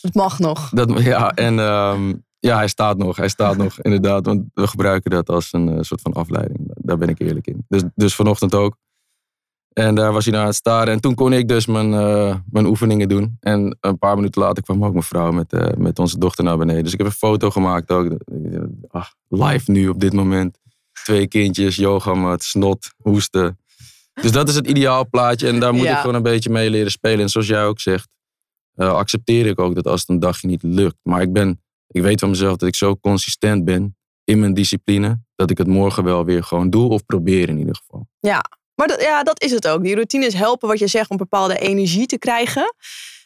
Het 0.00 0.14
mag 0.14 0.38
nog. 0.38 0.68
Dat, 0.68 1.02
ja, 1.02 1.30
en 1.34 1.58
ehm, 1.58 2.14
ja, 2.38 2.56
hij 2.56 2.68
staat 2.68 2.96
nog. 2.96 3.16
Hij 3.16 3.28
staat 3.28 3.56
nog, 3.56 3.80
inderdaad. 3.80 4.26
Want 4.26 4.44
we 4.54 4.66
gebruiken 4.66 5.10
dat 5.10 5.28
als 5.28 5.52
een 5.52 5.84
soort 5.84 6.00
van 6.00 6.12
afleiding. 6.12 6.58
Daar 6.74 6.98
ben 6.98 7.08
ik 7.08 7.18
eerlijk 7.20 7.46
in. 7.46 7.64
Dus, 7.68 7.82
dus 7.94 8.14
vanochtend 8.14 8.54
ook. 8.54 8.76
En 9.78 9.94
daar 9.94 10.12
was 10.12 10.24
hij 10.24 10.32
naar 10.32 10.42
aan 10.42 10.48
het 10.48 10.56
staren. 10.56 10.92
En 10.94 11.00
toen 11.00 11.14
kon 11.14 11.32
ik 11.32 11.48
dus 11.48 11.66
mijn, 11.66 11.92
eh, 11.94 12.36
mijn 12.50 12.66
oefeningen 12.66 13.08
doen. 13.08 13.36
En 13.40 13.76
een 13.80 13.98
paar 13.98 14.14
minuten 14.16 14.42
later 14.42 14.62
kwam 14.62 14.84
ook 14.84 14.92
mijn 14.92 15.04
vrouw 15.04 15.32
met, 15.32 15.52
eh, 15.52 15.76
met 15.76 15.98
onze 15.98 16.18
dochter 16.18 16.44
naar 16.44 16.56
beneden. 16.58 16.82
Dus 16.84 16.92
ik 16.92 16.98
heb 16.98 17.06
een 17.06 17.12
foto 17.12 17.50
gemaakt 17.50 17.90
ook. 17.90 18.16
Ach, 18.88 19.14
live 19.28 19.70
nu 19.70 19.88
op 19.88 20.00
dit 20.00 20.12
moment. 20.12 20.58
Twee 21.02 21.26
kindjes, 21.28 21.76
yogamat, 21.76 22.42
snot, 22.42 22.90
hoesten. 22.96 23.58
Dus 24.14 24.32
dat 24.32 24.48
is 24.48 24.54
het 24.54 24.66
ideaalplaatje. 24.66 25.48
En 25.48 25.60
daar 25.60 25.74
moet 25.74 25.84
Ja. 25.84 25.92
ik 25.94 25.98
gewoon 26.00 26.14
een 26.14 26.22
beetje 26.22 26.50
mee 26.50 26.70
leren 26.70 26.90
spelen. 26.90 27.20
En 27.20 27.28
zoals 27.28 27.46
jij 27.46 27.64
ook 27.64 27.80
zegt, 27.80 28.08
eh, 28.74 28.92
accepteer 28.92 29.46
ik 29.46 29.60
ook 29.60 29.74
dat 29.74 29.86
als 29.86 30.00
het 30.00 30.08
een 30.08 30.20
dagje 30.20 30.46
niet 30.46 30.62
lukt. 30.62 30.96
Maar 31.02 31.22
ik, 31.22 31.32
ben, 31.32 31.62
ik 31.88 32.02
weet 32.02 32.20
van 32.20 32.28
mezelf 32.30 32.56
dat 32.56 32.68
ik 32.68 32.74
zo 32.74 32.96
consistent 32.96 33.64
ben 33.64 33.96
in 34.24 34.40
mijn 34.40 34.54
discipline. 34.54 35.20
Dat 35.34 35.50
ik 35.50 35.58
het 35.58 35.66
morgen 35.66 36.04
wel 36.04 36.24
weer 36.24 36.44
gewoon 36.44 36.70
doe 36.70 36.88
of 36.90 37.06
probeer 37.06 37.48
in 37.48 37.58
ieder 37.58 37.76
geval. 37.76 38.08
Maar 38.76 38.88
dat, 38.88 39.02
ja, 39.02 39.22
dat 39.22 39.42
is 39.42 39.50
het 39.50 39.68
ook. 39.68 39.82
Die 39.82 39.94
routines 39.94 40.34
helpen 40.34 40.68
wat 40.68 40.78
je 40.78 40.86
zegt 40.86 41.10
om 41.10 41.16
bepaalde 41.16 41.58
energie 41.58 42.06
te 42.06 42.18
krijgen. 42.18 42.74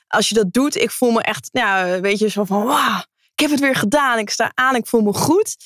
Als 0.06 0.28
je 0.28 0.34
dat 0.34 0.52
doet, 0.52 0.76
ik 0.76 0.90
voel 0.90 1.10
me 1.10 1.22
echt, 1.22 1.48
ja, 1.52 2.00
weet 2.00 2.18
je, 2.18 2.28
zo 2.28 2.44
van, 2.44 2.64
wauw, 2.64 2.98
ik 3.32 3.40
heb 3.40 3.50
het 3.50 3.60
weer 3.60 3.76
gedaan. 3.76 4.18
Ik 4.18 4.30
sta 4.30 4.50
aan, 4.54 4.74
ik 4.74 4.86
voel 4.86 5.00
me 5.00 5.12
goed. 5.12 5.56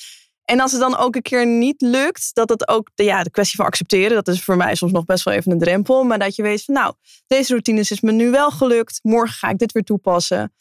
En 0.45 0.59
als 0.59 0.71
het 0.71 0.81
dan 0.81 0.97
ook 0.97 1.15
een 1.15 1.21
keer 1.21 1.47
niet 1.47 1.81
lukt, 1.81 2.29
dat 2.33 2.49
het 2.49 2.67
ook, 2.67 2.89
ja, 2.95 3.23
de 3.23 3.31
kwestie 3.31 3.55
van 3.55 3.65
accepteren, 3.65 4.15
dat 4.15 4.27
is 4.27 4.43
voor 4.43 4.57
mij 4.57 4.75
soms 4.75 4.91
nog 4.91 5.05
best 5.05 5.23
wel 5.23 5.33
even 5.33 5.51
een 5.51 5.59
drempel. 5.59 6.03
Maar 6.03 6.19
dat 6.19 6.35
je 6.35 6.41
weet 6.41 6.63
van, 6.63 6.73
nou, 6.73 6.93
deze 7.27 7.49
routines 7.49 7.91
is 7.91 8.01
me 8.01 8.11
nu 8.11 8.31
wel 8.31 8.51
gelukt. 8.51 8.99
Morgen 9.03 9.35
ga 9.35 9.49
ik 9.49 9.57
dit 9.57 9.71
weer 9.71 9.83
toepassen. 9.83 10.53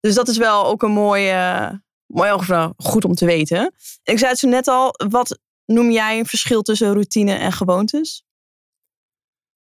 Dus 0.00 0.14
dat 0.14 0.28
is 0.28 0.36
wel 0.36 0.66
ook 0.66 0.82
een 0.82 0.90
mooie, 0.90 1.70
mooi 2.06 2.30
ook 2.30 2.72
goed 2.76 3.04
om 3.04 3.14
te 3.14 3.26
weten. 3.26 3.58
En 4.02 4.12
ik 4.12 4.18
zei 4.18 4.30
het 4.30 4.38
zo 4.38 4.48
net 4.48 4.68
al, 4.68 4.94
wat 5.08 5.38
noem 5.66 5.90
jij 5.90 6.18
een 6.18 6.26
verschil 6.26 6.62
tussen 6.62 6.92
routine 6.92 7.34
en 7.34 7.52
gewoontes? 7.52 8.25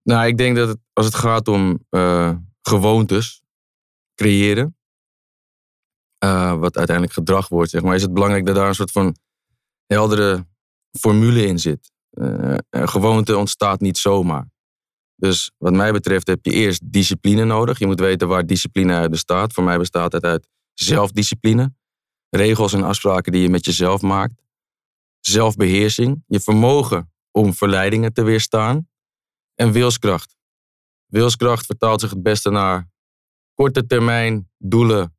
Nou, 0.06 0.28
ik 0.28 0.38
denk 0.38 0.56
dat 0.56 0.78
als 0.94 1.06
het 1.06 1.16
gaat 1.16 1.48
om 1.48 1.86
eh, 1.90 2.36
gewoontes 2.62 3.44
creëren, 4.16 4.78
eh, 6.18 6.58
wat 6.58 6.78
uiteindelijk 6.78 7.16
gedrag 7.16 7.48
wordt, 7.48 7.70
zeg 7.72 7.82
maar, 7.82 7.96
is 7.96 8.02
het 8.02 8.14
belangrijk 8.14 8.46
dat 8.46 8.56
daar 8.56 8.68
een 8.68 8.76
soort 8.76 8.92
van 8.92 9.16
heldere 9.86 10.48
formule 11.00 11.46
in 11.46 11.60
zit. 11.60 11.92
Eh, 12.10 12.56
gewoonte 12.70 13.38
ontstaat 13.38 13.80
niet 13.80 13.98
zomaar. 13.98 14.50
Dus 15.16 15.52
wat 15.58 15.74
mij 15.74 15.92
betreft 15.92 16.28
heb 16.28 16.46
je 16.46 16.52
eerst 16.52 16.82
discipline 16.92 17.46
nodig. 17.46 17.80
Je 17.80 17.86
moet 17.86 18.00
weten 18.00 18.28
waar 18.28 18.46
discipline 18.46 18.94
uit 18.94 19.12
bestaat. 19.12 19.54
Voor 19.54 19.64
mij 19.64 19.78
bestaat 19.78 20.12
het 20.12 20.24
uit 20.24 20.48
zelfdiscipline. 20.74 21.74
Regels 22.30 22.74
en 22.74 22.84
afspraken 22.84 23.32
die 23.32 23.42
je 23.42 23.50
met 23.50 23.66
jezelf 23.66 24.02
maakt. 24.02 24.42
Zelfbeheersing. 25.20 26.24
Je 26.28 26.40
vermogen 26.40 27.12
om 27.32 27.54
verleidingen 27.54 28.14
te 28.14 28.24
weerstaan. 28.24 28.88
En 29.56 29.72
wilskracht. 29.72 30.36
Wilskracht 31.06 31.66
vertaalt 31.66 32.02
zich 32.02 32.10
het 32.10 32.24
beste 32.24 32.50
naar 32.50 32.90
korte 33.54 33.86
termijn 33.86 34.50
doelen 34.58 35.16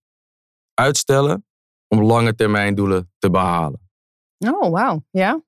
uitstellen 0.74 1.46
om 1.88 2.02
lange 2.02 2.34
termijn 2.34 2.74
doelen 2.74 3.12
te 3.18 3.30
behalen. 3.30 3.80
Oh, 4.38 4.70
wauw. 4.70 5.04
Ja. 5.10 5.42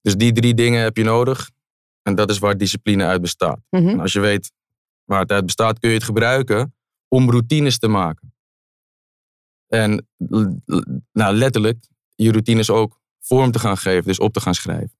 Dus 0.00 0.16
die 0.16 0.32
drie 0.32 0.54
dingen 0.54 0.82
heb 0.82 0.96
je 0.96 1.04
nodig. 1.04 1.50
En 2.02 2.14
dat 2.14 2.30
is 2.30 2.38
waar 2.38 2.56
discipline 2.56 3.04
uit 3.04 3.20
bestaat. 3.20 3.60
Mhm. 3.70 3.88
En 3.88 4.00
als 4.00 4.12
je 4.12 4.20
weet 4.20 4.52
waar 5.04 5.20
het 5.20 5.30
uit 5.30 5.46
bestaat, 5.46 5.78
kun 5.78 5.88
je 5.88 5.94
het 5.94 6.04
gebruiken 6.04 6.74
om 7.08 7.30
routines 7.30 7.78
te 7.78 7.88
maken. 7.88 8.34
En 9.66 10.06
nou, 11.12 11.34
letterlijk 11.34 11.86
je 12.14 12.30
routines 12.30 12.70
ook 12.70 13.00
vorm 13.20 13.50
te 13.50 13.58
gaan 13.58 13.76
geven, 13.76 14.04
dus 14.04 14.18
op 14.18 14.32
te 14.32 14.40
gaan 14.40 14.54
schrijven. 14.54 14.96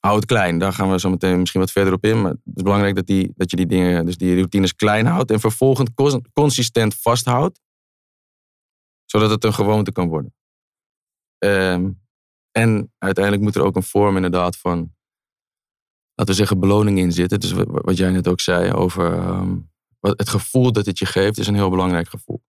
Hou 0.00 0.16
het 0.16 0.26
klein, 0.26 0.58
daar 0.58 0.72
gaan 0.72 0.90
we 0.90 0.98
zo 1.00 1.10
meteen 1.10 1.38
misschien 1.38 1.60
wat 1.60 1.70
verder 1.70 1.92
op 1.92 2.04
in. 2.04 2.22
Maar 2.22 2.30
het 2.30 2.40
is 2.54 2.62
belangrijk 2.62 2.94
dat, 2.94 3.06
die, 3.06 3.32
dat 3.36 3.50
je 3.50 3.56
die 3.56 3.66
dingen, 3.66 4.06
dus 4.06 4.16
die 4.16 4.34
routines 4.34 4.74
klein 4.74 5.06
houdt 5.06 5.30
en 5.30 5.40
vervolgens 5.40 5.90
cons- 5.94 6.20
consistent 6.32 6.94
vasthoudt, 6.94 7.60
zodat 9.04 9.30
het 9.30 9.44
een 9.44 9.54
gewoonte 9.54 9.92
kan 9.92 10.08
worden. 10.08 10.34
Ehm, 11.38 11.90
en 12.50 12.92
uiteindelijk 12.98 13.44
moet 13.44 13.54
er 13.54 13.62
ook 13.62 13.76
een 13.76 13.82
vorm 13.82 14.16
inderdaad 14.16 14.56
van, 14.56 14.76
laten 16.14 16.34
we 16.34 16.34
zeggen, 16.34 16.60
beloning 16.60 16.98
in 16.98 17.12
zitten. 17.12 17.40
Dus 17.40 17.52
wa- 17.52 17.64
wa- 17.64 17.80
wat 17.80 17.96
jij 17.96 18.10
net 18.10 18.28
ook 18.28 18.40
zei 18.40 18.72
over 18.72 19.12
ehm, 19.18 19.56
het 20.00 20.28
gevoel 20.28 20.72
dat 20.72 20.86
het 20.86 20.98
je 20.98 21.06
geeft, 21.06 21.38
is 21.38 21.46
een 21.46 21.54
heel 21.54 21.70
belangrijk 21.70 22.08
gevoel. 22.08 22.42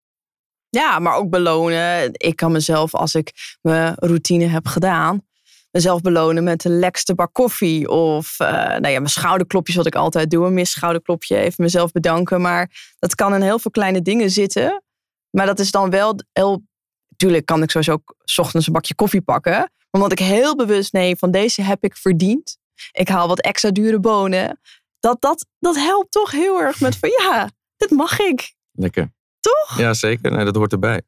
Ja, 0.68 0.98
maar 0.98 1.14
ook 1.14 1.30
belonen. 1.30 2.10
Ik 2.12 2.36
kan 2.36 2.52
mezelf, 2.52 2.94
als 2.94 3.14
ik 3.14 3.58
mijn 3.62 3.94
routine 3.94 4.46
heb 4.46 4.66
gedaan, 4.66 5.28
mezelf 5.70 6.00
belonen 6.00 6.44
met 6.44 6.60
de 6.60 6.68
lekkerste 6.68 7.14
bak 7.14 7.32
koffie. 7.32 7.88
Of 7.88 8.40
eh, 8.40 8.48
nou 8.52 8.88
ja, 8.88 8.98
mijn 8.98 9.06
schouderklopjes, 9.06 9.76
wat 9.76 9.86
ik 9.86 9.94
altijd 9.94 10.30
doe. 10.30 10.46
Een 10.46 10.54
mis 10.54 10.70
schouderklopje, 10.70 11.36
even 11.36 11.64
mezelf 11.64 11.92
bedanken. 11.92 12.40
Maar 12.40 12.94
dat 12.98 13.14
kan 13.14 13.34
in 13.34 13.42
heel 13.42 13.58
veel 13.58 13.70
kleine 13.70 14.02
dingen 14.02 14.30
zitten. 14.30 14.82
Maar 15.30 15.46
dat 15.46 15.58
is 15.58 15.70
dan 15.70 15.90
wel 15.90 16.14
heel... 16.32 16.68
Tuurlijk 17.16 17.46
kan 17.46 17.62
ik 17.62 17.70
sowieso 17.70 17.92
ook 17.92 18.14
's 18.24 18.38
ochtends 18.38 18.66
een 18.66 18.72
bakje 18.72 18.94
koffie 18.94 19.22
pakken. 19.22 19.72
Omdat 19.90 20.12
ik 20.12 20.18
heel 20.18 20.56
bewust 20.56 20.92
neem 20.92 21.16
van 21.16 21.30
deze 21.30 21.62
heb 21.62 21.84
ik 21.84 21.96
verdiend. 21.96 22.58
Ik 22.92 23.08
haal 23.08 23.28
wat 23.28 23.40
extra 23.40 23.70
dure 23.70 24.00
bonen. 24.00 24.60
Dat, 25.00 25.20
dat, 25.20 25.46
dat 25.58 25.76
helpt 25.76 26.10
toch 26.10 26.30
heel 26.30 26.60
erg 26.60 26.80
met 26.80 26.96
van 26.96 27.08
ja, 27.08 27.50
dit 27.76 27.90
mag 27.90 28.18
ik. 28.18 28.54
Lekker. 28.72 29.12
Toch? 29.40 29.78
Ja, 29.78 29.94
zeker. 29.94 30.30
Nee, 30.30 30.44
dat 30.44 30.54
hoort 30.54 30.72
erbij. 30.72 31.02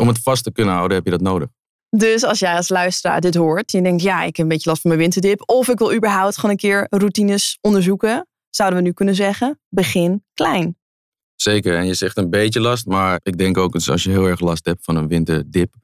Om 0.00 0.08
het 0.08 0.18
vast 0.18 0.44
te 0.44 0.52
kunnen 0.52 0.74
houden 0.74 0.96
heb 0.96 1.04
je 1.04 1.10
dat 1.10 1.20
nodig. 1.20 1.48
Dus 1.90 2.24
als 2.24 2.38
jij 2.38 2.56
als 2.56 2.68
luisteraar 2.68 3.20
dit 3.20 3.34
hoort, 3.34 3.72
je 3.72 3.82
denkt, 3.82 4.02
ja, 4.02 4.22
ik 4.22 4.36
heb 4.36 4.46
een 4.46 4.52
beetje 4.52 4.68
last 4.68 4.80
van 4.80 4.90
mijn 4.90 5.02
winterdip. 5.02 5.42
Of 5.46 5.68
ik 5.68 5.78
wil 5.78 5.94
überhaupt 5.94 6.36
gewoon 6.36 6.50
een 6.50 6.56
keer 6.56 6.86
routines 6.90 7.58
onderzoeken. 7.60 8.28
Zouden 8.50 8.78
we 8.78 8.84
nu 8.84 8.92
kunnen 8.92 9.14
zeggen, 9.14 9.60
begin 9.68 10.24
klein. 10.34 10.76
Zeker. 11.34 11.76
En 11.76 11.86
je 11.86 11.94
zegt 11.94 12.16
een 12.16 12.30
beetje 12.30 12.60
last, 12.60 12.86
maar 12.86 13.20
ik 13.22 13.38
denk 13.38 13.58
ook 13.58 13.72
dus 13.72 13.90
als 13.90 14.02
je 14.02 14.10
heel 14.10 14.26
erg 14.26 14.40
last 14.40 14.64
hebt 14.64 14.84
van 14.84 14.96
een 14.96 15.08
winterdip, 15.08 15.74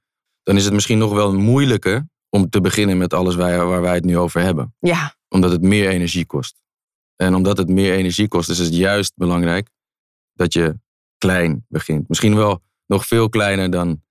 dan 0.43 0.57
is 0.57 0.65
het 0.65 0.75
misschien 0.75 0.99
nog 0.99 1.13
wel 1.13 1.35
moeilijker 1.35 2.09
om 2.29 2.51
te 2.51 2.61
beginnen 2.61 2.99
met 2.99 3.15
alles 3.15 3.35
waar, 3.35 3.67
waar 3.67 3.81
wij 3.81 3.95
het 3.95 4.05
nu 4.05 4.19
over 4.19 4.41
hebben. 4.41 4.75
Ja, 4.79 5.15
Omdat 5.29 5.51
het 5.51 5.63
meer 5.63 5.89
energie 5.89 6.27
kost. 6.27 6.63
En 7.17 7.35
omdat 7.35 7.59
het 7.59 7.69
meer 7.69 7.95
energie 7.95 8.29
kost, 8.29 8.49
is 8.49 8.59
het 8.59 8.75
juist 8.75 9.13
belangrijk 9.17 9.71
dat 10.33 10.53
je 10.53 10.75
klein 11.19 11.65
begint. 11.69 12.09
Misschien 12.09 12.37
wel 12.37 12.63
nog 12.87 13.07
veel 13.07 13.29
kleiner 13.29 13.71
dan 13.71 14.03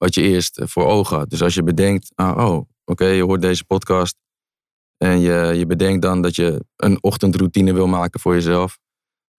wat 0.00 0.14
je 0.14 0.22
eerst 0.22 0.58
eh, 0.58 0.66
voor 0.66 0.84
ogen 0.84 1.16
had. 1.16 1.30
Dus 1.30 1.42
als 1.42 1.54
je 1.54 1.62
bedenkt, 1.62 2.12
ah, 2.14 2.48
oh, 2.48 2.68
oké, 2.84 3.04
je 3.04 3.22
hoort 3.22 3.40
deze 3.40 3.64
podcast 3.64 4.16
en 4.96 5.20
je, 5.20 5.52
je 5.56 5.66
bedenkt 5.66 6.02
dan 6.02 6.22
dat 6.22 6.34
je 6.34 6.64
een 6.76 7.02
ochtendroutine 7.02 7.72
wil 7.72 7.86
maken 7.86 8.20
voor 8.20 8.34
jezelf, 8.34 8.78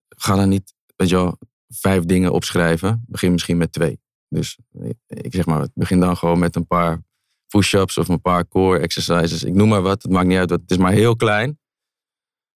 ga 0.07 0.35
dan 0.35 0.49
niet, 0.49 0.73
weet 0.95 1.09
je 1.09 1.15
wel, 1.15 1.37
vijf 1.67 2.03
dingen 2.03 2.31
opschrijven. 2.31 3.03
Begin 3.07 3.31
misschien 3.31 3.57
met 3.57 3.71
twee. 3.71 3.99
Dus 4.27 4.57
eh, 4.71 4.89
ik 5.07 5.33
zeg 5.33 5.45
maar, 5.45 5.67
begin 5.73 5.99
dan 5.99 6.17
gewoon 6.17 6.39
met 6.39 6.55
een 6.55 6.67
paar 6.67 7.03
push-ups 7.47 7.97
of 7.97 8.07
een 8.07 8.21
paar 8.21 8.47
core 8.47 8.79
exercises. 8.79 9.43
Ik 9.43 9.53
noem 9.53 9.69
maar 9.69 9.81
wat, 9.81 10.03
het 10.03 10.11
maakt 10.11 10.27
niet 10.27 10.37
uit. 10.37 10.49
Het 10.49 10.71
is 10.71 10.77
maar 10.77 10.91
heel 10.91 11.15
klein. 11.15 11.59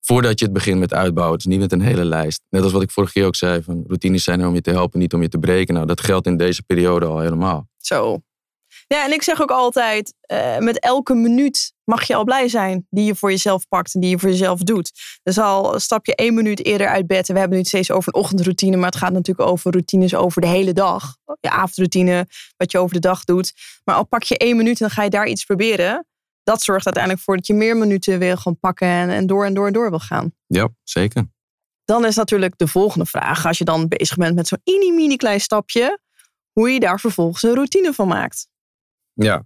Voordat 0.05 0.39
je 0.39 0.45
het 0.45 0.53
begint 0.53 0.79
met 0.79 0.93
uitbouwen. 0.93 1.37
Het 1.37 1.45
is 1.45 1.51
niet 1.51 1.61
met 1.61 1.71
een 1.71 1.81
hele 1.81 2.05
lijst. 2.05 2.41
Net 2.49 2.63
als 2.63 2.71
wat 2.71 2.81
ik 2.81 2.91
vorige 2.91 3.13
keer 3.13 3.25
ook 3.25 3.35
zei. 3.35 3.63
Van 3.63 3.83
routines 3.87 4.23
zijn 4.23 4.39
er 4.39 4.47
om 4.47 4.53
je 4.53 4.61
te 4.61 4.71
helpen, 4.71 4.99
niet 4.99 5.13
om 5.13 5.21
je 5.21 5.27
te 5.27 5.39
breken. 5.39 5.73
Nou, 5.73 5.85
dat 5.85 6.01
geldt 6.01 6.27
in 6.27 6.37
deze 6.37 6.63
periode 6.63 7.05
al 7.05 7.19
helemaal. 7.19 7.67
Zo. 7.77 8.19
Ja, 8.87 9.05
en 9.05 9.11
ik 9.11 9.21
zeg 9.21 9.41
ook 9.41 9.51
altijd, 9.51 10.13
eh, 10.21 10.57
met 10.57 10.79
elke 10.79 11.13
minuut 11.13 11.73
mag 11.83 12.03
je 12.03 12.15
al 12.15 12.23
blij 12.23 12.47
zijn 12.47 12.87
die 12.89 13.05
je 13.05 13.15
voor 13.15 13.29
jezelf 13.29 13.67
pakt 13.67 13.93
en 13.93 13.99
die 13.99 14.09
je 14.09 14.19
voor 14.19 14.29
jezelf 14.29 14.59
doet. 14.59 14.91
Dus 15.23 15.37
al 15.37 15.79
stap 15.79 16.05
je 16.05 16.15
één 16.15 16.33
minuut 16.33 16.65
eerder 16.65 16.87
uit 16.87 17.07
bed, 17.07 17.27
en 17.27 17.33
we 17.33 17.39
hebben 17.39 17.57
nu 17.57 17.63
steeds 17.63 17.91
over 17.91 18.15
een 18.15 18.21
ochtendroutine, 18.21 18.77
maar 18.77 18.89
het 18.89 18.95
gaat 18.95 19.11
natuurlijk 19.11 19.49
over 19.49 19.71
routines 19.71 20.15
over 20.15 20.41
de 20.41 20.47
hele 20.47 20.73
dag. 20.73 21.17
Je 21.39 21.49
avondroutine, 21.49 22.27
wat 22.57 22.71
je 22.71 22.77
over 22.77 22.93
de 22.93 23.01
dag 23.01 23.23
doet. 23.23 23.53
Maar 23.83 23.95
al 23.95 24.05
pak 24.05 24.23
je 24.23 24.37
één 24.37 24.57
minuut 24.57 24.81
en 24.81 24.85
dan 24.87 24.95
ga 24.95 25.03
je 25.03 25.09
daar 25.09 25.27
iets 25.27 25.45
proberen. 25.45 26.05
Dat 26.45 26.63
zorgt 26.63 26.85
uiteindelijk 26.85 27.23
voor 27.23 27.35
dat 27.35 27.47
je 27.47 27.53
meer 27.53 27.77
minuten 27.77 28.19
wil 28.19 28.37
gaan 28.37 28.59
pakken 28.59 28.87
en, 28.87 29.09
en 29.09 29.27
door 29.27 29.45
en 29.45 29.53
door 29.53 29.67
en 29.67 29.73
door 29.73 29.89
wil 29.89 29.99
gaan. 29.99 30.33
Ja, 30.47 30.69
zeker. 30.83 31.27
Dan 31.85 32.05
is 32.05 32.15
natuurlijk 32.15 32.57
de 32.57 32.67
volgende 32.67 33.05
vraag, 33.05 33.45
als 33.45 33.57
je 33.57 33.63
dan 33.63 33.87
bezig 33.87 34.17
bent 34.17 34.35
met 34.35 34.47
zo'n 34.47 34.59
mini 34.63 34.91
mini 34.91 35.15
klein 35.15 35.39
stapje, 35.41 35.99
hoe 36.51 36.69
je 36.69 36.79
daar 36.79 36.99
vervolgens 36.99 37.43
een 37.43 37.53
routine 37.53 37.93
van 37.93 38.07
maakt. 38.07 38.47
Ja. 39.13 39.43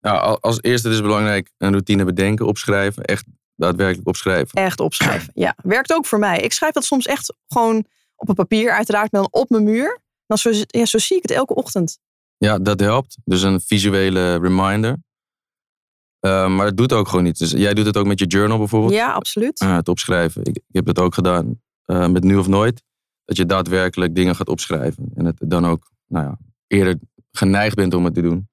Nou, 0.00 0.20
al- 0.20 0.40
als 0.40 0.62
eerste 0.62 0.88
is 0.88 0.94
het 0.94 1.04
belangrijk 1.04 1.50
een 1.58 1.70
routine 1.70 2.04
bedenken, 2.04 2.46
opschrijven. 2.46 3.02
Echt 3.04 3.24
daadwerkelijk 3.54 4.08
opschrijven. 4.08 4.62
Echt 4.62 4.80
opschrijven. 4.80 5.30
Ja, 5.34 5.54
werkt 5.62 5.92
ook 5.92 6.06
voor 6.06 6.18
mij. 6.18 6.40
Ik 6.40 6.52
schrijf 6.52 6.72
dat 6.72 6.84
soms 6.84 7.06
echt 7.06 7.36
gewoon 7.48 7.84
op 8.16 8.28
een 8.28 8.34
papier, 8.34 8.72
uiteraard, 8.72 9.12
maar 9.12 9.20
dan 9.20 9.40
op 9.40 9.50
mijn 9.50 9.64
muur. 9.64 10.00
Dan 10.26 10.38
zo, 10.38 10.50
ja, 10.66 10.84
zo 10.84 10.98
zie 10.98 11.16
ik 11.16 11.22
het 11.22 11.30
elke 11.30 11.54
ochtend. 11.54 11.98
Ja, 12.36 12.58
dat 12.58 12.80
helpt. 12.80 13.16
Dus 13.24 13.42
een 13.42 13.60
visuele 13.60 14.38
reminder. 14.38 14.96
Eh, 16.20 16.48
maar 16.48 16.66
het 16.66 16.76
doet 16.76 16.92
ook 16.92 17.08
gewoon 17.08 17.24
niet. 17.24 17.38
Dus 17.38 17.50
jij 17.50 17.74
doet 17.74 17.86
het 17.86 17.96
ook 17.96 18.06
met 18.06 18.18
je 18.18 18.26
journal 18.26 18.58
bijvoorbeeld. 18.58 18.92
Ja, 18.92 19.12
absoluut. 19.12 19.60
Eh, 19.60 19.74
het 19.74 19.88
opschrijven. 19.88 20.44
Ik, 20.44 20.56
ik 20.56 20.62
heb 20.72 20.86
het 20.86 20.98
ook 20.98 21.14
gedaan 21.14 21.60
eh, 21.84 22.08
met 22.08 22.24
Nu 22.24 22.36
of 22.36 22.46
Nooit. 22.46 22.82
Dat 23.24 23.36
je 23.36 23.46
daadwerkelijk 23.46 24.14
dingen 24.14 24.36
gaat 24.36 24.48
opschrijven. 24.48 25.10
En 25.14 25.24
het 25.24 25.36
dan 25.38 25.66
ook 25.66 25.90
nou 26.06 26.24
ja, 26.24 26.38
eerder 26.66 26.98
geneigd 27.30 27.76
bent 27.76 27.94
om 27.94 28.04
het 28.04 28.14
te 28.14 28.22
doen. 28.22 28.48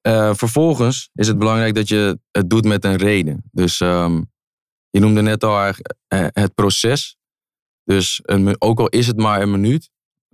Eh, 0.00 0.34
vervolgens 0.34 1.10
is 1.14 1.26
het 1.26 1.38
belangrijk 1.38 1.74
dat 1.74 1.88
je 1.88 2.18
het 2.30 2.50
doet 2.50 2.64
met 2.64 2.84
een 2.84 2.96
reden. 2.96 3.42
Dus 3.50 3.80
ehm, 3.80 4.22
je 4.90 5.00
noemde 5.00 5.22
net 5.22 5.44
al 5.44 5.58
eigenlijk, 5.58 5.94
het 6.38 6.54
proces. 6.54 7.16
Dus 7.84 8.20
een, 8.22 8.60
ook 8.60 8.80
al 8.80 8.88
is 8.88 9.06
het 9.06 9.16
maar 9.16 9.42
een 9.42 9.50
minuut, 9.50 9.90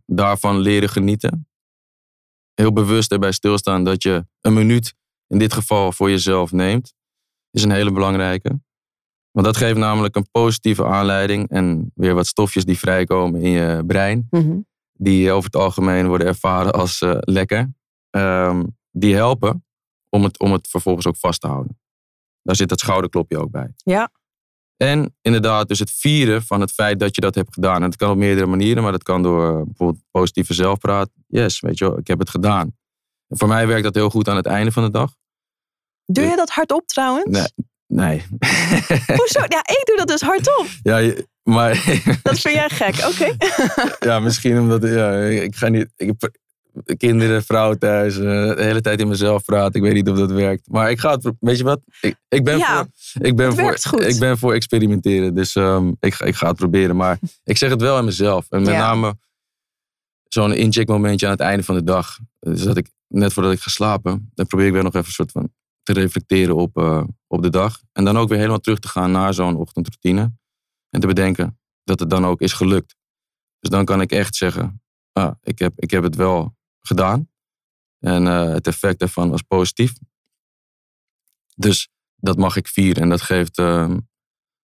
daarvan 0.07 0.59
leren 0.59 0.89
genieten. 0.89 1.49
Heel 2.55 2.73
bewust 2.73 3.13
erbij 3.13 3.33
stilstaan 3.33 3.85
dat 3.85 4.03
je 4.03 4.27
een 4.41 4.55
minuut 4.55 4.95
in 5.29 5.39
dit 5.39 5.53
geval 5.53 5.93
voor 5.93 6.11
jezelf 6.11 6.53
neemt. 6.53 6.95
Is 7.51 7.63
een 7.63 7.71
hele 7.71 7.93
belangrijke. 7.93 8.61
Want 9.31 9.47
dat 9.47 9.57
geeft 9.57 9.77
namelijk 9.79 10.17
een 10.17 10.31
positieve 10.31 10.85
aanleiding 10.85 11.49
en 11.49 11.91
weer 11.95 12.15
wat 12.15 12.27
stofjes 12.27 12.65
die 12.65 12.79
vrijkomen 12.79 13.41
in 13.41 13.51
je 13.51 13.83
brein 13.87 14.27
Mhm. 14.31 14.59
die 14.93 15.33
over 15.33 15.45
het 15.51 15.57
algemeen 15.61 16.07
worden 16.07 16.27
ervaren 16.27 16.73
als 16.73 17.01
eh, 17.01 17.17
lekker, 17.21 17.73
ehm, 18.11 18.65
die 18.91 19.15
helpen 19.15 19.65
om 20.09 20.25
het, 20.25 20.39
om 20.39 20.53
het 20.53 20.69
vervolgens 20.69 21.07
ook 21.07 21.17
vast 21.17 21.41
te 21.41 21.47
houden. 21.47 21.79
Daar 22.43 22.57
zit 22.57 22.69
dat 22.69 22.81
schouderklopje 22.81 23.39
ook 23.39 23.51
bij. 23.51 23.73
Ja. 23.77 24.11
En 24.77 25.17
inderdaad, 25.21 25.69
dus 25.69 25.79
het 25.79 25.91
vieren 25.91 26.43
van 26.43 26.61
het 26.61 26.73
feit 26.73 27.01
dat 27.01 27.15
je 27.15 27.21
dat 27.21 27.35
hebt 27.35 27.55
gedaan. 27.55 27.75
En 27.83 27.91
dat 27.91 27.97
kan 27.97 28.11
op 28.11 28.17
meerdere 28.17 28.47
manieren, 28.47 28.83
maar 28.83 28.93
dat 28.93 29.03
kan 29.03 29.23
door 29.23 29.49
eh, 29.59 29.63
bijvoorbeeld 29.65 30.05
positieve 30.11 30.55
zelfpraat. 30.55 31.11
Yes, 31.27 31.61
weet 31.61 31.79
je 31.79 31.85
wel, 31.89 31.99
ik 31.99 32.07
heb 32.07 32.19
het 32.19 32.31
gedaan. 32.31 32.77
Voor 33.29 33.49
mij 33.49 33.67
werkt 33.67 33.83
dat 33.85 33.95
heel 33.95 34.11
goed 34.11 34.29
aan 34.29 34.37
het 34.37 34.47
einde 34.47 34.73
van 34.73 34.83
de 34.85 34.91
dag. 34.91 35.13
Doe 36.05 36.25
je 36.25 36.37
dat 36.37 36.51
hardop 36.51 36.87
trouwens? 36.87 37.25
Nee. 37.31 37.67
Nee. 37.87 38.25
Hoezo? 39.19 39.41
Ja, 39.41 39.59
ik 39.59 39.83
doe 39.85 39.97
dat 39.97 40.09
dus 40.09 40.21
hardop. 40.21 40.67
ja, 40.83 41.15
maar 41.43 41.71
Dat 42.23 42.39
vind 42.41 42.55
jij 42.55 42.69
gek. 42.69 43.07
Oké. 43.07 43.37
ja, 44.09 44.21
misschien 44.21 44.59
omdat 44.59 44.83
ja, 44.83 45.13
ik 45.21 45.57
ga 45.57 45.69
niet. 45.69 45.89
Ik 45.97 46.07
heb 46.19 46.31
kinderen, 46.97 47.45
vrouw 47.45 47.75
thuis, 47.75 48.17
eh, 48.17 48.23
de 48.23 48.55
hele 48.63 48.81
tijd 48.81 49.01
in 49.01 49.09
mezelf 49.09 49.45
praten. 49.45 49.75
Ik 49.75 49.83
weet 49.83 49.95
niet 49.95 50.09
of 50.09 50.19
dat 50.19 50.31
werkt. 50.31 50.69
Maar 50.71 50.91
ik 50.91 50.99
ga 51.01 51.11
het, 51.13 51.33
weet 51.41 51.59
je 51.59 51.65
wat? 51.65 51.81
Ik, 52.01 52.17
ik 52.29 52.45
ben 52.45 52.59
Ja, 52.59 52.77
voor, 52.95 53.25
ik 53.27 53.37
ben 53.37 53.55
voor, 53.55 53.63
werkt 53.65 53.89
goed. 53.89 54.01
ik 54.07 54.19
ben 54.19 54.39
voor 54.39 54.53
experimenteren. 54.55 55.35
Dus 55.35 55.55
ehm, 55.55 55.93
ik, 56.01 56.15
ga- 56.15 56.25
ik 56.25 56.35
ga 56.35 56.49
het 56.49 56.57
proberen. 56.57 56.97
Maar 56.97 57.19
ik 57.45 57.57
zeg 57.57 57.71
het 57.71 57.81
wel 57.81 57.97
aan 57.97 58.05
mezelf. 58.05 58.47
En 58.51 58.63
met 58.63 58.71
Ja. 58.75 58.79
name 58.79 59.17
zo'n 60.29 60.53
incheckmomentje 60.53 61.27
aan 61.27 61.33
het 61.33 61.41
einde 61.41 61.63
van 61.63 61.75
de 61.75 61.85
dag. 61.85 62.19
Dus 62.41 62.63
dat 62.63 62.77
ik 62.77 62.89
net 63.09 63.33
voordat 63.33 63.53
ik 63.53 63.61
ga 63.61 63.71
slapen, 63.71 64.31
dan 64.35 64.47
probeer 64.47 64.67
ik 64.67 64.73
weer 64.73 64.83
nog 64.83 64.95
even 64.95 65.07
een 65.07 65.13
soort 65.13 65.33
van 65.33 65.53
te 65.83 65.93
reflecteren 65.93 66.57
op, 66.57 66.77
eh, 66.77 67.05
op 67.27 67.43
de 67.43 67.51
dag. 67.51 67.83
En 67.93 68.05
dan 68.05 68.19
ook 68.19 68.29
weer 68.29 68.39
helemaal 68.39 68.61
terug 68.61 68.79
te 68.79 68.89
gaan 68.89 69.11
naar 69.11 69.35
zo'n 69.35 69.57
ochtendroutine. 69.57 70.33
En 70.91 71.01
te 71.01 71.07
bedenken 71.07 71.61
dat 71.85 72.01
het 72.01 72.11
dan 72.11 72.27
ook 72.27 72.41
is 72.41 72.53
gelukt. 72.53 72.97
Dus 73.61 73.71
dan 73.71 73.85
kan 73.85 74.01
ik 74.01 74.11
echt 74.11 74.35
zeggen, 74.35 74.83
ah, 75.13 75.35
ik, 75.43 75.59
heb, 75.59 75.73
ik 75.77 75.91
heb 75.91 76.03
het 76.03 76.17
wel 76.17 76.57
gedaan. 76.81 77.31
En 77.99 78.27
eh, 78.27 78.49
het 78.49 78.67
effect 78.67 78.99
daarvan 78.99 79.31
was 79.31 79.43
positief. 79.43 79.93
Dus 81.55 81.89
dat 82.17 82.37
mag 82.37 82.57
ik 82.57 82.69
vieren. 82.69 83.03
En 83.03 83.09
dat 83.09 83.21
geeft 83.21 83.59
ehm, 83.59 83.99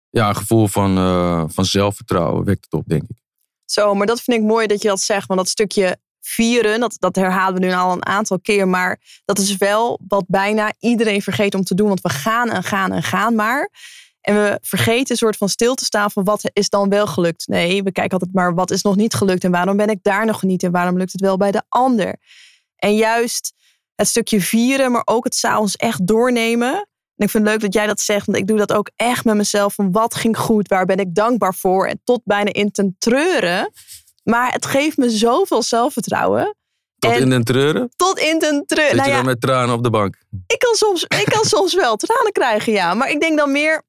ja, 0.10 0.30
een 0.30 0.36
gevoel 0.36 0.68
van, 0.68 0.98
eh, 0.98 1.44
van 1.48 1.66
zelfvertrouwen. 1.66 2.46
Wekt 2.46 2.64
het 2.64 2.74
op, 2.74 2.88
denk 2.88 3.04
ik. 3.04 3.18
Zo, 3.66 3.94
maar 3.94 4.08
dat 4.08 4.22
vind 4.22 4.38
ik 4.38 4.48
mooi 4.48 4.68
dat 4.68 4.82
je 4.82 4.88
dat 4.88 5.02
zegt. 5.02 5.28
Want 5.28 5.40
dat 5.40 5.50
stukje 5.50 6.00
vieren, 6.22 6.80
dat, 6.80 6.96
dat 7.00 7.16
herhalen 7.16 7.60
we 7.60 7.66
nu 7.66 7.74
al 7.74 7.92
een 7.92 8.06
aantal 8.06 8.40
keer. 8.40 8.68
Maar 8.68 9.00
dat 9.26 9.38
is 9.38 9.58
wel 9.58 10.00
wat 10.08 10.26
bijna 10.28 10.74
iedereen 10.80 11.22
vergeet 11.22 11.56
om 11.56 11.64
te 11.64 11.76
doen. 11.76 11.88
Want 11.88 12.02
we 12.02 12.10
gaan 12.10 12.50
en 12.50 12.64
gaan 12.64 12.92
en 12.92 13.04
gaan 13.04 13.36
maar. 13.36 13.70
En 14.22 14.36
we 14.36 14.58
vergeten 14.62 15.12
een 15.12 15.18
soort 15.18 15.38
van 15.38 15.50
stil 15.50 15.76
te 15.76 15.86
staan 15.86 16.12
van 16.12 16.24
wat 16.24 16.50
is 16.54 16.70
dan 16.70 16.90
wel 16.90 17.08
gelukt. 17.08 17.48
Nee, 17.48 17.84
we 17.84 17.92
kijken 17.92 18.12
altijd 18.12 18.34
maar 18.34 18.54
wat 18.54 18.72
is 18.72 18.82
nog 18.82 18.96
niet 18.96 19.14
gelukt. 19.14 19.44
En 19.44 19.52
waarom 19.52 19.78
ben 19.78 19.90
ik 19.90 20.00
daar 20.02 20.26
nog 20.26 20.44
niet? 20.44 20.64
En 20.64 20.72
waarom 20.72 20.98
lukt 20.98 21.12
het 21.12 21.22
wel 21.22 21.38
bij 21.38 21.52
de 21.52 21.64
ander? 21.70 22.16
En 22.76 22.96
juist 22.96 23.54
het 23.96 24.08
stukje 24.08 24.42
vieren, 24.42 24.92
maar 24.92 25.02
ook 25.06 25.24
het 25.24 25.36
s'avonds 25.36 25.76
echt 25.76 26.08
doornemen. 26.08 26.74
En 27.16 27.26
ik 27.26 27.30
vind 27.30 27.44
het 27.44 27.54
leuk 27.54 27.62
dat 27.62 27.74
jij 27.74 27.88
dat 27.88 28.00
zegt, 28.00 28.26
want 28.26 28.38
ik 28.38 28.48
doe 28.48 28.58
dat 28.58 28.74
ook 28.74 28.90
echt 28.96 29.26
met 29.26 29.36
mezelf. 29.36 29.74
Van 29.74 29.92
wat 29.92 30.16
ging 30.16 30.38
goed, 30.38 30.68
waar 30.68 30.86
ben 30.86 30.98
ik 30.98 31.16
dankbaar 31.16 31.56
voor? 31.56 31.88
En 31.88 32.02
tot 32.04 32.22
bijna 32.24 32.54
in 32.54 32.72
ten 32.72 32.96
treuren. 33.00 33.72
Maar 34.30 34.52
het 34.52 34.66
geeft 34.66 34.98
me 34.98 35.10
zoveel 35.10 35.64
zelfvertrouwen. 35.64 36.56
Tot 37.00 37.12
En- 37.12 37.22
in 37.22 37.30
den 37.30 37.44
treuren? 37.44 37.92
Tot 37.96 38.20
in 38.20 38.40
ten 38.40 38.64
treuren. 38.66 38.96
Zit 38.96 38.98
Nou 38.98 39.08
je 39.10 39.16
ja, 39.16 39.22
dan 39.22 39.32
met 39.32 39.42
tranen 39.42 39.76
op 39.76 39.84
de 39.84 39.90
bank? 39.90 40.18
ik 40.48 40.60
kan, 40.60 40.76
soms, 40.76 41.04
ik 41.04 41.26
kan 41.26 41.46
soms 41.56 41.76
wel 41.76 41.96
tranen 41.96 42.32
krijgen, 42.32 42.74
ja. 42.74 42.94
Maar 42.94 43.10
ik 43.10 43.20
denk 43.20 43.38
dan 43.38 43.52
meer, 43.52 43.84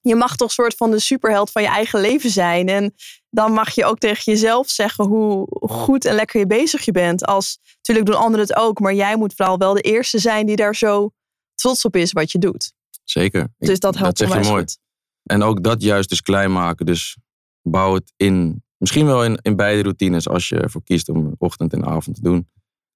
je 0.00 0.14
mag 0.14 0.36
toch 0.36 0.52
soort 0.52 0.74
van 0.74 0.90
de 0.90 0.98
superheld 0.98 1.50
van 1.50 1.62
je 1.62 1.68
eigen 1.68 2.00
leven 2.00 2.30
zijn. 2.30 2.68
En 2.68 2.94
dan 3.30 3.52
mag 3.52 3.70
je 3.70 3.84
ook 3.84 3.98
tegen 3.98 4.32
jezelf 4.32 4.70
zeggen 4.70 5.04
hoe 5.04 5.46
goed 5.60 6.04
en 6.04 6.14
lekker 6.14 6.40
je 6.40 6.46
bezig 6.46 6.84
je 6.84 6.92
bent. 6.92 7.24
Als, 7.26 7.58
natuurlijk 7.76 8.06
doen 8.06 8.16
anderen 8.16 8.46
het 8.46 8.56
ook, 8.56 8.80
maar 8.80 8.94
jij 8.94 9.16
moet 9.16 9.34
vooral 9.34 9.58
wel 9.58 9.74
de 9.74 9.80
eerste 9.80 10.18
zijn 10.18 10.46
die 10.46 10.56
daar 10.56 10.74
zo 10.76 11.10
trots 11.54 11.84
op 11.84 11.96
is 11.96 12.12
wat 12.12 12.32
je 12.32 12.38
doet. 12.38 12.72
Zeker. 13.04 13.48
Dus 13.58 13.78
dat 13.78 13.96
helpt 13.96 14.18
zeg 14.18 14.28
je 14.28 14.34
mooi. 14.34 14.60
goed. 14.60 14.78
En 15.22 15.42
ook 15.42 15.62
dat 15.62 15.82
juist 15.82 16.08
dus 16.08 16.20
klein 16.20 16.52
maken. 16.52 16.86
Dus 16.86 17.16
bouw 17.62 17.94
het 17.94 18.12
in. 18.16 18.62
Misschien 18.80 19.06
wel 19.06 19.24
in, 19.24 19.38
in 19.42 19.56
beide 19.56 19.82
routines 19.82 20.28
als 20.28 20.48
je 20.48 20.60
ervoor 20.60 20.82
kiest 20.82 21.08
om 21.08 21.34
ochtend 21.38 21.72
en 21.72 21.86
avond 21.86 22.16
te 22.16 22.22
doen. 22.22 22.48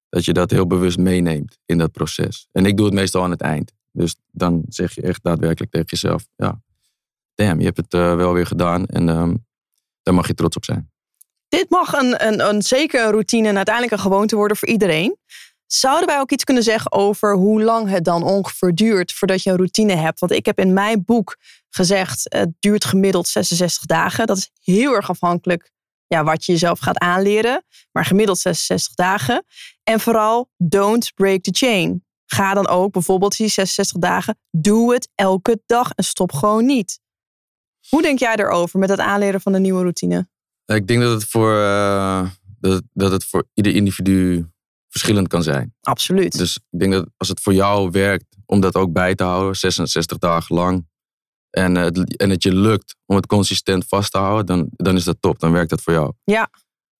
Dat 0.09 0.25
je 0.25 0.33
dat 0.33 0.51
heel 0.51 0.67
bewust 0.67 0.97
meeneemt 0.97 1.57
in 1.65 1.77
dat 1.77 1.91
proces. 1.91 2.47
En 2.51 2.65
ik 2.65 2.77
doe 2.77 2.85
het 2.85 2.95
meestal 2.95 3.23
aan 3.23 3.31
het 3.31 3.41
eind. 3.41 3.73
Dus 3.91 4.15
dan 4.31 4.63
zeg 4.69 4.95
je 4.95 5.01
echt 5.01 5.23
daadwerkelijk 5.23 5.71
tegen 5.71 5.87
jezelf. 5.89 6.27
Ja, 6.35 6.61
damn, 7.35 7.59
je 7.59 7.65
hebt 7.65 7.77
het 7.77 7.93
eh, 7.93 8.15
wel 8.15 8.33
weer 8.33 8.45
gedaan. 8.45 8.85
En 8.85 9.09
ehm, 9.09 9.35
daar 10.03 10.13
mag 10.13 10.27
je 10.27 10.33
trots 10.33 10.55
op 10.55 10.65
zijn. 10.65 10.91
Dit 11.47 11.69
mag 11.69 11.93
een, 11.93 12.27
een, 12.27 12.47
een 12.49 12.61
zeker 12.61 13.05
een 13.05 13.11
routine 13.11 13.47
en 13.47 13.55
uiteindelijk 13.55 13.95
een 13.95 14.11
gewoonte 14.11 14.35
worden 14.35 14.57
voor 14.57 14.67
iedereen. 14.67 15.17
Zouden 15.65 16.07
wij 16.07 16.19
ook 16.19 16.31
iets 16.31 16.43
kunnen 16.43 16.63
zeggen 16.63 16.91
over 16.91 17.35
hoe 17.35 17.63
lang 17.63 17.89
het 17.89 18.03
dan 18.03 18.23
ongeveer 18.23 18.75
duurt 18.75 19.13
voordat 19.13 19.43
je 19.43 19.49
een 19.49 19.55
routine 19.55 19.95
hebt? 19.95 20.19
Want 20.19 20.31
ik 20.31 20.45
heb 20.45 20.59
in 20.59 20.73
mijn 20.73 21.03
boek 21.05 21.37
gezegd, 21.69 22.25
het 22.29 22.49
duurt 22.59 22.85
gemiddeld 22.85 23.27
66 23.27 23.85
dagen. 23.85 24.27
Dat 24.27 24.37
is 24.37 24.51
heel 24.61 24.93
erg 24.93 25.09
afhankelijk 25.09 25.73
ja, 26.07 26.23
wat 26.23 26.45
je 26.45 26.51
jezelf 26.51 26.79
gaat 26.79 26.97
aanleren. 26.97 27.63
Maar 27.91 28.05
gemiddeld 28.05 28.37
66 28.37 28.93
dagen. 28.93 29.45
En 29.83 29.99
vooral, 29.99 30.49
don't 30.57 31.11
break 31.13 31.41
the 31.41 31.51
chain. 31.51 32.05
Ga 32.25 32.53
dan 32.53 32.67
ook 32.67 32.91
bijvoorbeeld 32.91 33.37
die 33.37 33.47
66 33.47 33.97
dagen, 33.97 34.39
doe 34.51 34.93
het 34.93 35.09
elke 35.15 35.61
dag 35.65 35.91
en 35.91 36.03
stop 36.03 36.31
gewoon 36.31 36.65
niet. 36.65 36.99
Hoe 37.89 38.01
denk 38.01 38.19
jij 38.19 38.35
erover 38.35 38.79
met 38.79 38.89
het 38.89 38.99
aanleren 38.99 39.41
van 39.41 39.53
een 39.53 39.61
nieuwe 39.61 39.81
routine? 39.81 40.27
Ik 40.65 40.87
denk 40.87 41.01
dat 41.01 41.11
het 41.11 41.29
voor, 41.29 41.59
eh, 41.59 42.29
dat, 42.59 42.81
dat 42.93 43.11
het 43.11 43.23
voor 43.23 43.47
ieder 43.53 43.75
individu 43.75 44.45
verschillend 44.89 45.27
kan 45.27 45.43
zijn. 45.43 45.73
Absoluut. 45.81 46.37
Dus 46.37 46.55
ik 46.69 46.79
denk 46.79 46.91
dat 46.91 47.07
als 47.17 47.27
het 47.27 47.39
voor 47.39 47.53
jou 47.53 47.89
werkt 47.91 48.25
om 48.45 48.59
dat 48.59 48.75
ook 48.75 48.91
bij 48.91 49.15
te 49.15 49.23
houden, 49.23 49.55
66 49.55 50.17
dagen 50.17 50.55
lang. 50.55 50.87
En, 51.55 51.75
het, 51.75 52.15
en 52.17 52.29
het 52.29 52.43
je 52.43 52.53
lukt 52.53 52.95
om 53.05 53.15
het 53.15 53.25
consistent 53.25 53.85
vast 53.87 54.11
te 54.11 54.17
houden, 54.17 54.45
dan, 54.45 54.67
dan 54.75 54.95
is 54.95 55.03
dat 55.03 55.17
top. 55.19 55.39
Dan 55.39 55.51
werkt 55.51 55.69
dat 55.69 55.81
voor 55.81 55.93
jou. 55.93 56.11
Ja. 56.23 56.49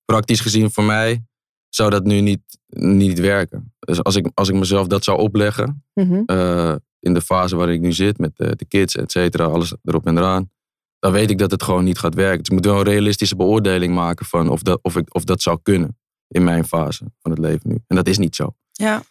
Praktisch 0.06 0.40
gezien 0.40 0.72
voor 0.72 0.84
mij 0.84 1.26
zou 1.70 1.90
dat 1.90 2.04
nu 2.04 2.22
niet, 2.22 2.42
niet 2.68 3.20
werken. 3.20 3.74
Dus 3.80 4.04
als 4.04 4.16
ik, 4.16 4.32
als 4.34 4.50
ik 4.50 4.56
mezelf 4.56 4.88
dat 4.88 5.04
zou 5.04 5.20
opleggen, 5.20 5.84
Mhm. 5.94 6.22
eh, 6.26 6.76
in 7.00 7.14
de 7.14 7.22
fase 7.22 7.56
waarin 7.56 7.76
ik 7.76 7.82
nu 7.82 7.94
zit, 7.94 8.18
met 8.18 8.40
eh, 8.40 8.50
de 8.56 8.66
kids, 8.66 8.96
et 8.96 9.12
cetera, 9.12 9.44
alles 9.46 9.74
erop 9.84 10.06
en 10.06 10.18
eraan, 10.18 10.52
dan 11.00 11.12
weet 11.12 11.30
ik 11.30 11.38
dat 11.38 11.52
het 11.52 11.64
gewoon 11.64 11.84
niet 11.84 11.98
gaat 12.00 12.16
werken. 12.16 12.38
Dus 12.38 12.48
ik 12.48 12.54
moet 12.54 12.66
wel 12.66 12.78
een 12.78 12.84
realistische 12.84 13.36
beoordeling 13.36 13.94
maken 13.94 14.26
van 14.26 14.50
of 14.50 14.62
dat, 14.62 14.80
of 14.82 14.96
ik, 14.96 15.16
of 15.16 15.24
dat 15.24 15.42
zou 15.42 15.60
kunnen 15.64 15.98
in 16.28 16.44
mijn 16.44 16.66
fase 16.66 17.06
van 17.20 17.32
het 17.32 17.40
leven 17.40 17.70
nu. 17.70 17.78
En 17.88 17.96
dat 17.96 18.08
is 18.08 18.18
niet 18.18 18.36
zo. 18.36 18.56
Ja. 18.72 19.04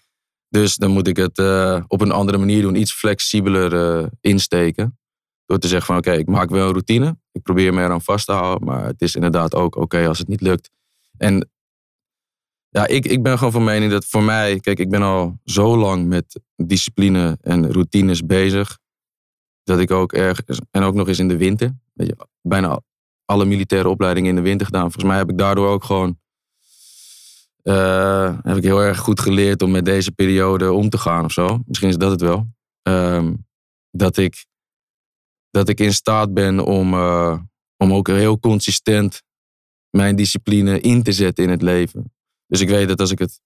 Dus 0.49 0.77
dan 0.77 0.91
moet 0.91 1.09
ik 1.09 1.17
het 1.17 1.39
eh, 1.39 1.83
op 1.87 2.01
een 2.01 2.13
andere 2.13 2.39
manier 2.39 2.63
doen, 2.63 2.75
iets 2.75 2.93
flexibeler 2.93 4.09
insteken. 4.21 4.99
Door 5.47 5.59
te 5.59 5.69
zeggen 5.69 5.87
van 5.87 5.97
oké, 5.97 6.13
ik 6.13 6.27
maak 6.27 6.51
wel 6.51 6.67
een 6.67 6.73
routine. 6.73 7.17
Ik 7.33 7.43
probeer 7.43 7.75
me 7.75 7.83
eraan 7.83 8.03
vast 8.03 8.27
te 8.27 8.33
houden. 8.33 8.67
Maar 8.69 8.85
het 8.85 9.01
is 9.01 9.15
inderdaad 9.15 9.55
ook 9.55 9.77
oké 9.77 10.09
als 10.09 10.19
het 10.19 10.29
niet 10.29 10.41
lukt. 10.41 10.71
En 11.17 11.49
ja, 12.69 12.87
ik, 12.87 13.07
ik 13.07 13.23
ben 13.23 13.39
gewoon 13.39 13.53
van 13.53 13.65
mening 13.65 13.91
dat 13.91 14.05
voor 14.05 14.23
mij... 14.23 14.61
Kijk, 14.61 14.79
ik 14.79 14.91
ben 14.91 15.03
al 15.03 15.39
zo 15.45 15.77
lang 15.77 16.07
met 16.07 16.41
discipline 16.57 17.39
en 17.41 17.73
routines 17.73 18.27
bezig. 18.27 18.79
Dat 19.63 19.79
ik 19.79 19.91
ook 19.91 20.13
ergens... 20.13 20.61
En 20.71 20.83
ook 20.83 20.95
nog 20.95 21.09
eens 21.09 21.19
in 21.19 21.29
de 21.29 21.37
winter. 21.37 21.77
Weet 21.93 22.07
je, 22.07 22.27
bijna 22.43 22.81
alle 23.25 23.45
militaire 23.45 23.89
opleidingen 23.89 24.31
in 24.31 24.37
de 24.37 24.43
winter 24.43 24.67
gedaan. 24.67 24.83
Volgens 24.83 25.05
mij 25.05 25.17
heb 25.17 25.31
ik 25.31 25.39
daardoor 25.39 25.69
ook 25.69 25.85
gewoon... 25.85 26.19
eh, 27.63 28.39
heb 28.43 28.57
ik 28.57 28.63
heel 28.63 28.83
erg 28.83 28.99
goed 28.99 29.21
geleerd 29.21 29.63
om 29.63 29.71
met 29.71 29.85
deze 29.85 30.13
periode 30.13 30.73
om 30.73 30.89
te 30.89 30.99
gaan 30.99 31.25
of 31.25 31.33
zo. 31.33 31.63
Misschien 31.67 31.89
is 31.89 31.97
dat 31.97 32.11
het 32.11 32.21
wel. 32.21 32.47
Ehm, 32.83 33.35
dat, 33.91 34.17
ik, 34.17 34.47
dat 35.55 35.69
ik 35.69 35.81
in 35.81 35.93
staat 35.93 36.35
ben 36.35 36.65
om, 36.65 36.95
eh, 36.95 37.39
om 37.77 37.93
ook 37.93 38.07
heel 38.07 38.39
consistent 38.39 39.23
mijn 39.91 40.17
discipline 40.17 40.81
in 40.81 41.03
te 41.03 41.13
zetten 41.13 41.45
in 41.45 41.51
het 41.51 41.63
leven. 41.63 42.13
Dus 42.47 42.61
ik 42.61 42.69
weet 42.69 42.89
dat 42.89 43.01
als 43.01 43.11
ik 43.11 43.19
het 43.19 43.41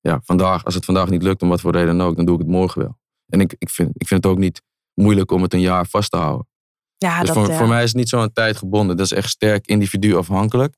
ja, 0.00 0.20
vandaag, 0.24 0.64
als 0.64 0.74
het 0.74 0.84
vandaag 0.84 1.08
niet 1.08 1.22
lukt, 1.22 1.42
om 1.42 1.48
wat 1.48 1.60
voor 1.60 1.72
reden 1.72 1.98
dan 1.98 2.06
ook, 2.06 2.16
dan 2.16 2.24
doe 2.24 2.34
ik 2.34 2.40
het 2.40 2.50
morgen 2.50 2.80
wel. 2.80 2.98
En 3.26 3.40
ik, 3.40 3.54
ik, 3.58 3.70
vind, 3.70 3.90
ik 3.94 4.06
vind 4.06 4.24
het 4.24 4.32
ook 4.32 4.38
niet 4.38 4.62
moeilijk 4.94 5.30
om 5.30 5.42
het 5.42 5.54
een 5.54 5.60
jaar 5.60 5.86
vast 5.86 6.10
te 6.10 6.16
houden. 6.16 6.48
Ja, 6.96 7.18
dus 7.18 7.28
dat, 7.28 7.36
voor, 7.36 7.48
ja. 7.48 7.56
voor 7.56 7.68
mij 7.68 7.82
is 7.82 7.88
het 7.88 7.98
niet 7.98 8.08
zo 8.08 8.20
aan 8.20 8.32
tijd 8.32 8.56
gebonden. 8.56 8.96
Dat 8.96 9.06
is 9.06 9.12
echt 9.12 9.28
sterk 9.28 9.66
individu 9.66 10.16
afhankelijk. 10.16 10.76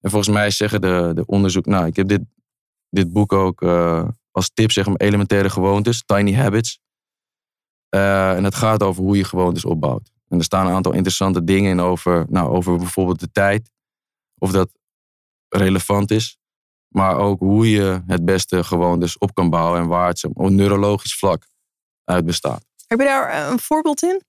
En 0.00 0.10
volgens 0.10 0.34
mij 0.34 0.50
zeggen 0.50 0.80
de, 0.80 1.12
de 1.14 1.26
onderzoek... 1.26 1.66
Nou, 1.66 1.86
ik 1.86 1.96
heb 1.96 2.08
dit, 2.08 2.22
dit 2.88 3.12
boek 3.12 3.32
ook 3.32 3.62
eh, 3.62 4.08
als 4.30 4.50
tip, 4.54 4.70
zeg 4.70 4.86
maar, 4.86 4.96
elementaire 4.96 5.50
gewoontes. 5.50 6.02
Tiny 6.04 6.34
Habits. 6.34 6.80
Eh, 7.92 8.36
en 8.36 8.44
het 8.44 8.54
gaat 8.54 8.82
over 8.82 9.02
hoe 9.02 9.16
je 9.16 9.24
gewoontes 9.24 9.64
opbouwt. 9.64 10.10
En 10.28 10.38
er 10.38 10.44
staan 10.44 10.66
een 10.66 10.72
aantal 10.72 10.92
interessante 10.92 11.44
dingen 11.44 11.70
in 11.70 11.80
over, 11.80 12.26
nou, 12.28 12.50
over 12.50 12.76
bijvoorbeeld 12.76 13.20
de 13.20 13.30
tijd. 13.32 13.70
Of 14.38 14.50
dat 14.50 14.70
relevant 15.48 16.10
is. 16.10 16.38
Maar 16.88 17.16
ook 17.16 17.40
hoe 17.40 17.70
je 17.70 18.02
het 18.06 18.24
beste 18.24 18.64
gewoontes 18.64 19.18
op 19.18 19.34
kan 19.34 19.50
bouwen. 19.50 19.80
En 19.80 19.86
waar 19.86 20.08
het 20.08 20.24
op 20.32 20.50
neurologisch 20.50 21.16
vlak 21.16 21.46
uit 22.04 22.24
bestaat. 22.24 22.64
Heb 22.86 22.98
je 22.98 23.04
daar 23.04 23.28
eh, 23.28 23.50
een 23.50 23.58
voorbeeld 23.58 24.02
in? 24.02 24.22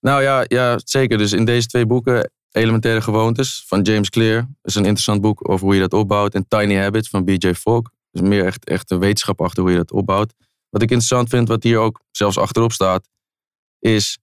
Nou 0.00 0.22
ja, 0.22 0.44
ja, 0.46 0.78
zeker. 0.84 1.18
Dus 1.18 1.32
in 1.32 1.44
deze 1.44 1.66
twee 1.66 1.86
boeken, 1.86 2.30
Elementaire 2.50 3.00
Gewoontes 3.00 3.64
van 3.66 3.82
James 3.82 4.10
Clear, 4.10 4.48
is 4.62 4.74
een 4.74 4.84
interessant 4.84 5.20
boek 5.20 5.48
over 5.48 5.66
hoe 5.66 5.74
je 5.74 5.80
dat 5.80 5.92
opbouwt. 5.92 6.34
En 6.34 6.48
Tiny 6.48 6.76
Habits 6.76 7.08
van 7.08 7.24
BJ 7.24 7.54
Fogg. 7.54 7.90
Dus 8.10 8.20
meer 8.28 8.44
echt, 8.44 8.64
echt 8.64 8.90
een 8.90 8.98
wetenschap 8.98 9.40
achter 9.40 9.62
hoe 9.62 9.72
je 9.72 9.78
dat 9.78 9.92
opbouwt. 9.92 10.34
Wat 10.76 10.84
ik 10.84 10.90
interessant 10.90 11.28
vind, 11.28 11.48
wat 11.48 11.62
hier 11.62 11.78
ook 11.78 12.00
zelfs 12.10 12.38
achterop 12.38 12.72
staat, 12.72 13.08
is: 13.78 14.18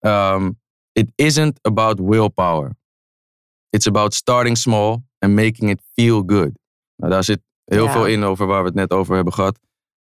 um, 0.00 0.60
It 0.92 1.12
isn't 1.14 1.58
about 1.60 2.00
willpower. 2.00 2.76
It's 3.68 3.86
about 3.86 4.14
starting 4.14 4.56
small 4.56 5.02
and 5.18 5.34
making 5.34 5.70
it 5.70 5.82
feel 5.92 6.22
good. 6.26 6.50
Nou, 6.96 7.12
daar 7.12 7.24
zit 7.24 7.40
heel 7.64 7.84
Ja. 7.84 7.92
veel 7.92 8.06
in 8.06 8.22
over 8.22 8.46
waar 8.46 8.60
we 8.60 8.66
het 8.66 8.74
net 8.74 8.90
over 8.92 9.14
hebben 9.14 9.32
gehad. 9.32 9.58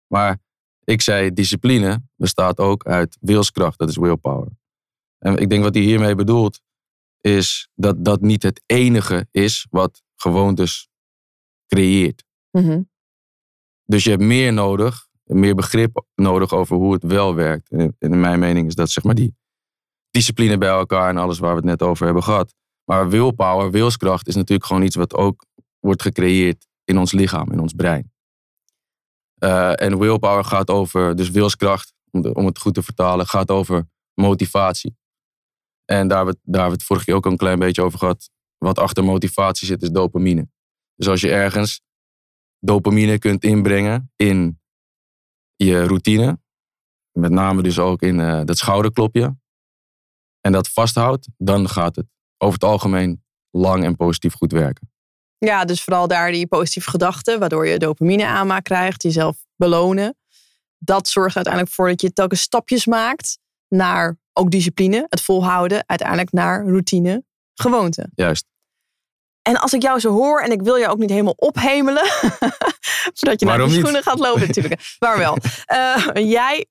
Maar 0.06 0.38
ik 0.84 1.00
zei, 1.00 1.32
discipline 1.32 2.02
bestaat 2.16 2.58
ook 2.58 2.86
uit 2.86 3.16
wilskracht. 3.20 3.78
Dat 3.78 3.88
is 3.88 3.96
willpower. 3.96 4.48
En 5.18 5.36
ik 5.36 5.48
denk 5.50 5.62
wat 5.62 5.74
hij 5.74 5.82
hiermee 5.82 6.14
bedoelt, 6.14 6.60
is 7.20 7.68
dat 7.74 8.04
dat 8.04 8.20
niet 8.20 8.42
het 8.42 8.62
enige 8.66 9.28
is 9.30 9.66
wat 9.70 10.02
gewoontes 10.14 10.88
creëert. 11.66 12.24
Mhm. 12.50 12.82
Dus 13.84 14.04
je 14.04 14.10
hebt 14.10 14.22
meer 14.22 14.52
nodig, 14.52 15.08
meer 15.24 15.54
begrip 15.54 16.04
nodig 16.14 16.52
over 16.52 16.76
hoe 16.76 16.92
het 16.92 17.02
wel 17.02 17.34
werkt. 17.34 17.70
En 17.70 17.96
in 17.98 18.20
mijn 18.20 18.38
mening 18.38 18.66
is 18.66 18.74
dat 18.74 18.90
zeg 18.90 19.04
maar 19.04 19.14
die 19.14 19.34
discipline 20.10 20.58
bij 20.58 20.68
elkaar 20.68 21.08
en 21.08 21.16
alles 21.16 21.38
waar 21.38 21.50
we 21.50 21.56
het 21.56 21.64
net 21.64 21.82
over 21.82 22.04
hebben 22.04 22.22
gehad. 22.22 22.54
Maar 22.84 23.08
willpower, 23.08 23.70
wilskracht, 23.70 24.28
is 24.28 24.34
natuurlijk 24.34 24.66
gewoon 24.66 24.82
iets 24.82 24.96
wat 24.96 25.14
ook 25.14 25.44
wordt 25.80 26.02
gecreëerd 26.02 26.66
in 26.84 26.98
ons 26.98 27.12
lichaam, 27.12 27.52
in 27.52 27.60
ons 27.60 27.72
brein. 27.72 28.12
Eh, 29.34 29.82
en 29.82 29.98
willpower 29.98 30.44
gaat 30.44 30.70
over, 30.70 31.16
dus 31.16 31.30
wilskracht, 31.30 31.92
om, 32.10 32.26
om 32.26 32.46
het 32.46 32.58
goed 32.58 32.74
te 32.74 32.82
vertalen, 32.82 33.26
gaat 33.26 33.50
over 33.50 33.88
motivatie. 34.14 34.96
En 35.84 36.08
daar 36.08 36.16
hebben, 36.16 36.38
we, 36.42 36.58
het 36.58 36.82
vorige 36.82 37.04
keer 37.04 37.14
ook 37.14 37.26
een 37.26 37.36
klein 37.36 37.58
beetje 37.58 37.82
over 37.82 37.98
gehad. 37.98 38.30
Wat 38.58 38.78
achter 38.78 39.04
motivatie 39.04 39.66
zit, 39.66 39.82
is 39.82 39.90
dopamine. 39.90 40.48
Dus 40.94 41.08
als 41.08 41.20
je 41.20 41.30
ergens 41.30 41.80
dopamine 42.58 43.18
kunt 43.18 43.44
inbrengen 43.44 44.12
in 44.16 44.60
je 45.56 45.84
routine, 45.84 46.38
met 47.12 47.30
name 47.30 47.62
dus 47.62 47.78
ook 47.78 48.02
in 48.02 48.20
eh, 48.20 48.40
dat 48.44 48.58
schouderklopje, 48.58 49.36
en 50.40 50.52
dat 50.52 50.68
vasthoudt, 50.68 51.28
dan 51.36 51.68
gaat 51.68 51.96
het 51.96 52.06
over 52.38 52.54
het 52.54 52.64
algemeen 52.64 53.24
lang 53.50 53.84
en 53.84 53.96
positief 53.96 54.34
goed 54.34 54.52
werken. 54.52 54.92
Ja, 55.38 55.64
dus 55.64 55.82
vooral 55.82 56.08
daar 56.08 56.32
die 56.32 56.46
positieve 56.46 56.90
gedachten, 56.90 57.38
waardoor 57.38 57.66
je 57.66 57.78
dopamine 57.78 58.26
aanmaak 58.26 58.64
krijgt, 58.64 59.02
jezelf 59.02 59.36
belonen. 59.56 60.16
Dat 60.78 61.08
zorgt 61.08 61.36
uiteindelijk 61.36 61.74
voor 61.74 61.88
dat 61.88 62.00
je 62.00 62.12
telkens 62.12 62.40
stapjes 62.40 62.86
maakt 62.86 63.38
naar 63.68 64.18
ook 64.32 64.50
discipline, 64.50 65.06
het 65.08 65.20
volhouden, 65.20 65.84
uiteindelijk 65.86 66.32
naar 66.32 66.66
routine, 66.66 67.24
gewoonte. 67.54 68.10
Juist. 68.14 68.46
En 69.48 69.56
als 69.56 69.72
ik 69.72 69.82
jou 69.82 70.00
zo 70.00 70.10
hoor 70.10 70.40
en 70.40 70.50
ik 70.50 70.62
wil 70.62 70.78
jou 70.78 70.92
ook 70.92 70.98
niet 70.98 71.10
helemaal 71.10 71.34
ophemelen, 71.36 72.06
voordat 73.16 73.40
je 73.40 73.46
naar 73.46 73.58
niet? 73.58 73.72
schoenen 73.72 74.02
gaat 74.02 74.18
lopen 74.18 74.46
natuurlijk. 74.46 74.80
Maar 74.98 75.18
wel. 75.18 75.36
Eh, 75.64 76.06
jij, 76.12 76.66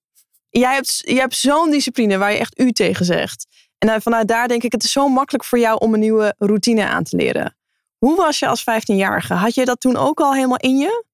jij 0.49 0.73
hebt, 0.73 1.01
jij 1.05 1.19
hebt 1.19 1.35
zo'n 1.35 1.71
discipline 1.71 2.17
waar 2.17 2.31
je 2.31 2.37
echt 2.37 2.59
u 2.59 2.71
tegen 2.71 3.05
zegt. 3.05 3.47
En 3.77 3.89
eh, 3.89 4.01
vanuit 4.01 4.27
daar 4.27 4.47
denk 4.47 4.63
ik, 4.63 4.71
het 4.71 4.83
is 4.83 4.91
zo 4.91 5.07
makkelijk 5.07 5.43
voor 5.43 5.59
jou 5.59 5.77
om 5.79 5.93
een 5.93 5.99
nieuwe 5.99 6.35
routine 6.37 6.85
aan 6.85 7.03
te 7.03 7.15
leren. 7.15 7.57
Hoe 7.97 8.15
was 8.15 8.39
je 8.39 8.47
als 8.47 8.61
15-jarige? 8.61 9.33
Had 9.33 9.55
je 9.55 9.65
dat 9.65 9.79
toen 9.79 9.95
ook 9.95 10.19
al 10.19 10.33
helemaal 10.33 10.57
in 10.57 10.77
je? 10.77 11.05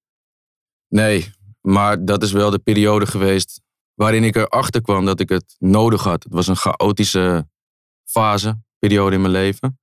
Nee, 0.88 1.34
maar 1.62 2.06
dat 2.06 2.24
is 2.24 2.32
wel 2.32 2.50
de 2.50 2.60
periode 2.60 3.06
geweest 3.06 3.62
waarin 3.94 4.24
ik 4.24 4.36
erachter 4.36 4.82
kwam 4.82 5.06
dat 5.06 5.20
ik 5.20 5.30
het 5.30 5.56
nodig 5.58 6.04
had. 6.04 6.24
Het 6.24 6.34
was 6.34 6.48
een 6.48 6.56
chaotische 6.56 7.48
fase, 8.04 8.62
periode 8.78 9.16
in 9.16 9.22
mijn 9.22 9.34
leven. 9.34 9.80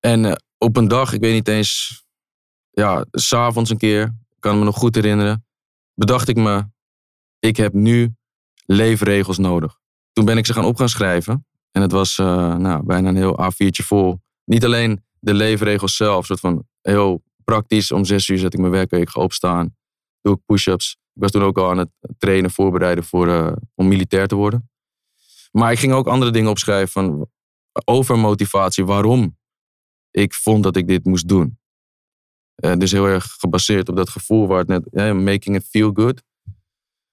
En 0.00 0.24
eh, 0.24 0.32
op 0.58 0.76
een 0.76 0.88
dag, 0.88 1.12
ik 1.12 1.20
weet 1.20 1.34
niet 1.34 1.48
eens, 1.48 2.02
ja, 2.70 3.04
s'avonds 3.10 3.70
een 3.70 3.78
keer, 3.78 4.02
ik 4.04 4.40
kan 4.40 4.58
me 4.58 4.64
nog 4.64 4.76
goed 4.76 4.94
herinneren, 4.94 5.46
bedacht 5.94 6.28
ik 6.28 6.36
me, 6.36 6.64
ik 7.38 7.56
heb 7.56 7.72
nu 7.72 8.14
leefregels 8.66 9.38
nodig. 9.38 9.78
Toen 10.12 10.24
ben 10.24 10.38
ik 10.38 10.46
ze 10.46 10.52
gaan 10.52 10.64
op 10.64 10.76
gaan 10.76 10.88
schrijven. 10.88 11.46
En 11.70 11.82
het 11.82 11.92
was 11.92 12.18
eh, 12.18 12.56
nou, 12.56 12.82
bijna 12.84 13.08
een 13.08 13.16
heel 13.16 13.38
A4'tje 13.42 13.84
vol. 13.84 14.20
Niet 14.44 14.64
alleen 14.64 15.04
de 15.18 15.34
leefregels 15.34 15.96
zelf, 15.96 16.26
soort 16.26 16.40
van 16.40 16.64
heel 16.80 17.22
praktisch. 17.44 17.92
Om 17.92 18.04
zes 18.04 18.28
uur 18.28 18.38
zet 18.38 18.54
ik 18.54 18.60
mijn 18.60 18.72
werk, 18.72 18.92
ik 18.92 19.08
ga 19.08 19.20
opstaan, 19.20 19.76
doe 20.20 20.34
ik 20.34 20.40
push-ups. 20.46 20.90
Ik 20.90 21.22
was 21.22 21.30
toen 21.30 21.42
ook 21.42 21.58
al 21.58 21.70
aan 21.70 21.78
het 21.78 21.90
trainen, 22.18 22.50
voorbereiden 22.50 23.04
voor, 23.04 23.28
eh, 23.28 23.52
om 23.74 23.88
militair 23.88 24.26
te 24.26 24.34
worden. 24.34 24.70
Maar 25.50 25.72
ik 25.72 25.78
ging 25.78 25.92
ook 25.92 26.06
andere 26.06 26.30
dingen 26.30 26.50
opschrijven 26.50 26.88
van, 26.88 27.28
over 27.84 28.18
motivatie, 28.18 28.84
waarom 28.84 29.35
ik 30.16 30.34
vond 30.34 30.62
dat 30.62 30.76
ik 30.76 30.88
dit 30.88 31.04
moest 31.04 31.28
doen. 31.28 31.58
Eh, 32.54 32.76
dus 32.76 32.92
heel 32.92 33.06
erg 33.06 33.24
gebaseerd 33.24 33.88
op 33.88 33.96
dat 33.96 34.08
gevoel 34.08 34.46
waar 34.46 34.64
het 34.64 34.68
net, 34.92 35.12
making 35.14 35.56
it 35.56 35.64
feel 35.64 35.90
good. 35.92 36.22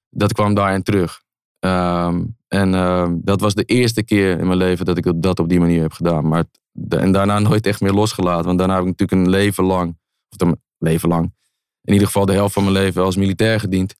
Dat 0.10 0.34
kwam 0.34 0.54
daarin 0.54 0.84
terug. 0.84 1.24
Ehm, 1.60 2.26
en 2.48 2.74
ehm, 2.74 3.18
dat 3.22 3.39
was 3.39 3.54
de 3.54 3.63
eerste 3.63 4.04
keer 4.04 4.39
in 4.39 4.48
mijn 4.48 4.58
leven 4.58 4.86
dat 4.86 4.98
ik 4.98 5.13
dat 5.16 5.39
op 5.39 5.50
die 5.50 5.60
manier 5.60 5.82
heb 5.82 5.92
gedaan. 5.92 6.28
Maar 6.28 6.46
en 6.89 7.12
daarna 7.12 7.39
nooit 7.50 7.66
echt 7.66 7.82
meer 7.82 7.94
losgelaten. 7.94 8.46
Want 8.46 8.58
daarna 8.58 8.74
heb 8.74 8.84
ik 8.84 8.89
natuurlijk 8.89 9.22
een 9.22 9.30
leven 9.30 9.63
lang, 9.63 9.98
of 10.30 10.48
een 10.48 10.62
leven 10.78 11.10
lang, 11.10 11.34
in 11.82 11.94
ieder 11.94 12.08
geval 12.08 12.26
de 12.26 12.34
helft 12.34 12.54
van 12.54 12.63
mijn 12.63 12.76
leven 12.76 13.04
als 13.04 13.16
militair 13.16 13.60
gediend. 13.60 13.96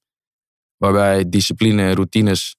Waarbij 0.76 1.28
discipline 1.28 1.82
en 1.82 1.94
routines 1.94 2.56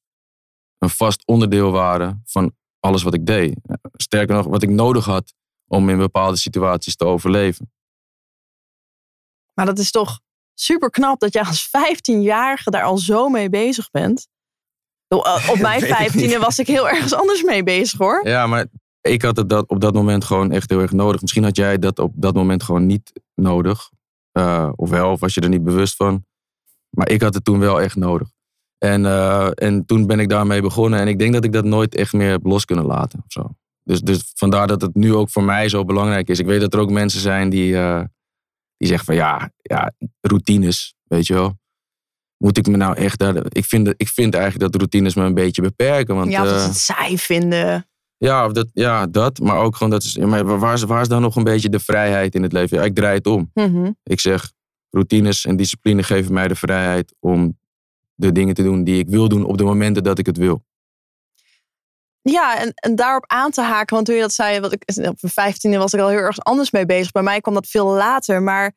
een 0.77 0.89
vast 0.89 1.25
onderdeel 1.25 1.71
waren 1.71 2.21
van 2.25 2.55
alles 2.79 3.03
wat 3.03 3.13
ik 3.13 3.25
deed. 3.25 3.59
Sterker 3.93 4.35
nog, 4.35 4.45
wat 4.45 4.63
ik 4.63 4.69
nodig 4.69 5.05
had 5.05 5.33
om 5.67 5.89
in 5.89 5.97
bepaalde 5.97 6.37
situaties 6.37 6.95
te 6.95 7.05
overleven. 7.05 7.71
Maar 9.53 9.65
dat 9.65 9.79
is 9.79 9.91
toch 9.91 10.19
super 10.53 10.89
knap 10.89 11.19
dat 11.19 11.33
jij 11.33 11.43
als 11.43 11.67
15-jarige 11.69 12.69
daar 12.69 12.83
al 12.83 12.97
zo 12.97 13.29
mee 13.29 13.49
bezig 13.49 13.91
bent. 13.91 14.27
Eh, 15.07 15.49
Op 15.51 15.59
mijn 15.69 15.81
ik 15.83 15.87
vijftiende 15.95 16.27
niet. 16.27 16.37
was 16.43 16.59
ik 16.59 16.67
heel 16.67 16.89
ergens 16.89 17.13
anders 17.13 17.43
mee 17.43 17.63
bezig 17.63 17.99
hoor. 17.99 18.27
Ja, 18.27 18.47
maar 18.47 18.65
ik 19.01 19.21
had 19.21 19.37
het 19.37 19.49
dat 19.49 19.69
op 19.69 19.81
dat 19.81 19.93
moment 19.93 20.23
gewoon 20.23 20.51
echt 20.51 20.69
heel 20.69 20.79
erg 20.79 20.91
nodig. 20.91 21.21
Misschien 21.21 21.43
had 21.43 21.55
jij 21.55 21.79
dat 21.79 21.99
op 21.99 22.11
dat 22.15 22.33
moment 22.33 22.63
gewoon 22.63 22.85
niet 22.85 23.11
nodig. 23.35 23.89
Eh, 24.31 24.71
of 24.75 24.89
wel, 24.89 25.11
of 25.11 25.19
was 25.19 25.33
je 25.33 25.41
er 25.41 25.49
niet 25.49 25.63
bewust 25.63 25.95
van. 25.95 26.25
Maar 26.89 27.09
ik 27.09 27.21
had 27.21 27.33
het 27.33 27.43
toen 27.45 27.59
wel 27.59 27.81
echt 27.81 27.95
nodig. 27.95 28.27
En, 28.77 29.05
eh, 29.05 29.49
en 29.53 29.85
toen 29.85 30.05
ben 30.07 30.19
ik 30.19 30.29
daarmee 30.29 30.61
begonnen. 30.61 30.99
En 30.99 31.07
ik 31.07 31.19
denk 31.19 31.33
dat 31.33 31.43
ik 31.43 31.53
dat 31.53 31.63
nooit 31.65 31.95
echt 31.95 32.13
meer 32.13 32.29
heb 32.29 32.45
los 32.45 32.65
kunnen 32.65 32.85
laten. 32.85 33.19
Of 33.19 33.31
zo. 33.31 33.55
Dus, 33.85 34.01
dus 34.01 34.31
vandaar 34.33 34.67
dat 34.67 34.81
het 34.81 34.95
nu 34.95 35.13
ook 35.13 35.29
voor 35.29 35.43
mij 35.43 35.69
zo 35.69 35.85
belangrijk 35.85 36.29
is. 36.29 36.39
Ik 36.39 36.45
weet 36.45 36.61
dat 36.61 36.73
er 36.73 36.79
ook 36.79 36.89
mensen 36.89 37.19
zijn 37.19 37.49
die, 37.49 37.75
eh, 37.75 38.03
die 38.77 38.87
zeggen 38.87 39.05
van 39.05 39.15
ja, 39.15 39.51
ja, 39.61 39.91
routines, 40.21 40.95
weet 41.03 41.27
je 41.27 41.33
wel. 41.33 41.57
Moet 42.37 42.57
ik 42.57 42.67
me 42.67 42.77
nou 42.77 42.95
echt 42.95 43.19
daar... 43.19 43.35
Ik 43.49 43.65
vind, 43.65 43.93
ik 43.97 44.07
vind 44.07 44.33
eigenlijk 44.33 44.63
dat 44.63 44.75
routines 44.75 45.15
me 45.15 45.23
een 45.23 45.33
beetje 45.33 45.61
beperken. 45.61 46.15
Want, 46.15 46.31
ja, 46.31 46.41
of 46.41 46.47
dat 46.47 46.55
eh, 46.55 46.61
ze 46.61 46.67
het 46.67 46.77
saai 46.77 47.17
vinden. 47.17 47.87
ja, 48.17 48.47
dat, 48.47 48.67
ja, 48.73 49.07
dat. 49.07 49.39
Maar 49.39 49.57
ook 49.57 49.75
gewoon 49.75 49.91
dat 49.91 50.03
is. 50.03 50.17
Maar 50.17 50.59
waar, 50.59 50.73
is, 50.73 50.83
waar 50.83 51.01
is 51.01 51.07
dan 51.07 51.21
nog 51.21 51.35
een 51.35 51.43
beetje 51.43 51.69
de 51.69 51.79
vrijheid 51.79 52.35
in 52.35 52.43
het 52.43 52.51
leven? 52.51 52.77
Ja, 52.77 52.83
ik 52.83 52.95
draai 52.95 53.15
het 53.15 53.27
om. 53.27 53.51
Mhm. 53.53 53.91
Ik 54.03 54.19
zeg, 54.19 54.51
routines 54.89 55.45
en 55.45 55.55
discipline 55.55 56.03
geven 56.03 56.33
mij 56.33 56.47
de 56.47 56.55
vrijheid 56.55 57.13
om 57.19 57.57
de 58.15 58.31
dingen 58.31 58.53
te 58.53 58.63
doen 58.63 58.83
die 58.83 58.99
ik 58.99 59.09
wil 59.09 59.29
doen 59.29 59.45
op 59.45 59.57
de 59.57 59.63
momenten 59.63 60.03
dat 60.03 60.19
ik 60.19 60.25
het 60.25 60.37
wil. 60.37 60.63
Ja, 62.29 62.59
en, 62.59 62.71
en 62.73 62.95
daarop 62.95 63.23
aan 63.27 63.51
te 63.51 63.61
haken, 63.61 63.95
want 63.95 64.05
toen 64.05 64.15
je 64.15 64.21
dat 64.21 64.33
zei, 64.33 64.59
wat 64.59 64.71
ik, 64.71 64.83
op 64.87 64.95
mijn 64.95 65.15
vijftiende 65.33 65.77
was 65.77 65.93
ik 65.93 65.99
al 65.99 66.07
heel 66.07 66.17
erg 66.17 66.39
anders 66.39 66.71
mee 66.71 66.85
bezig. 66.85 67.11
Bij 67.11 67.21
mij 67.21 67.41
kwam 67.41 67.53
dat 67.53 67.67
veel 67.67 67.85
later. 67.85 68.41
Maar 68.41 68.73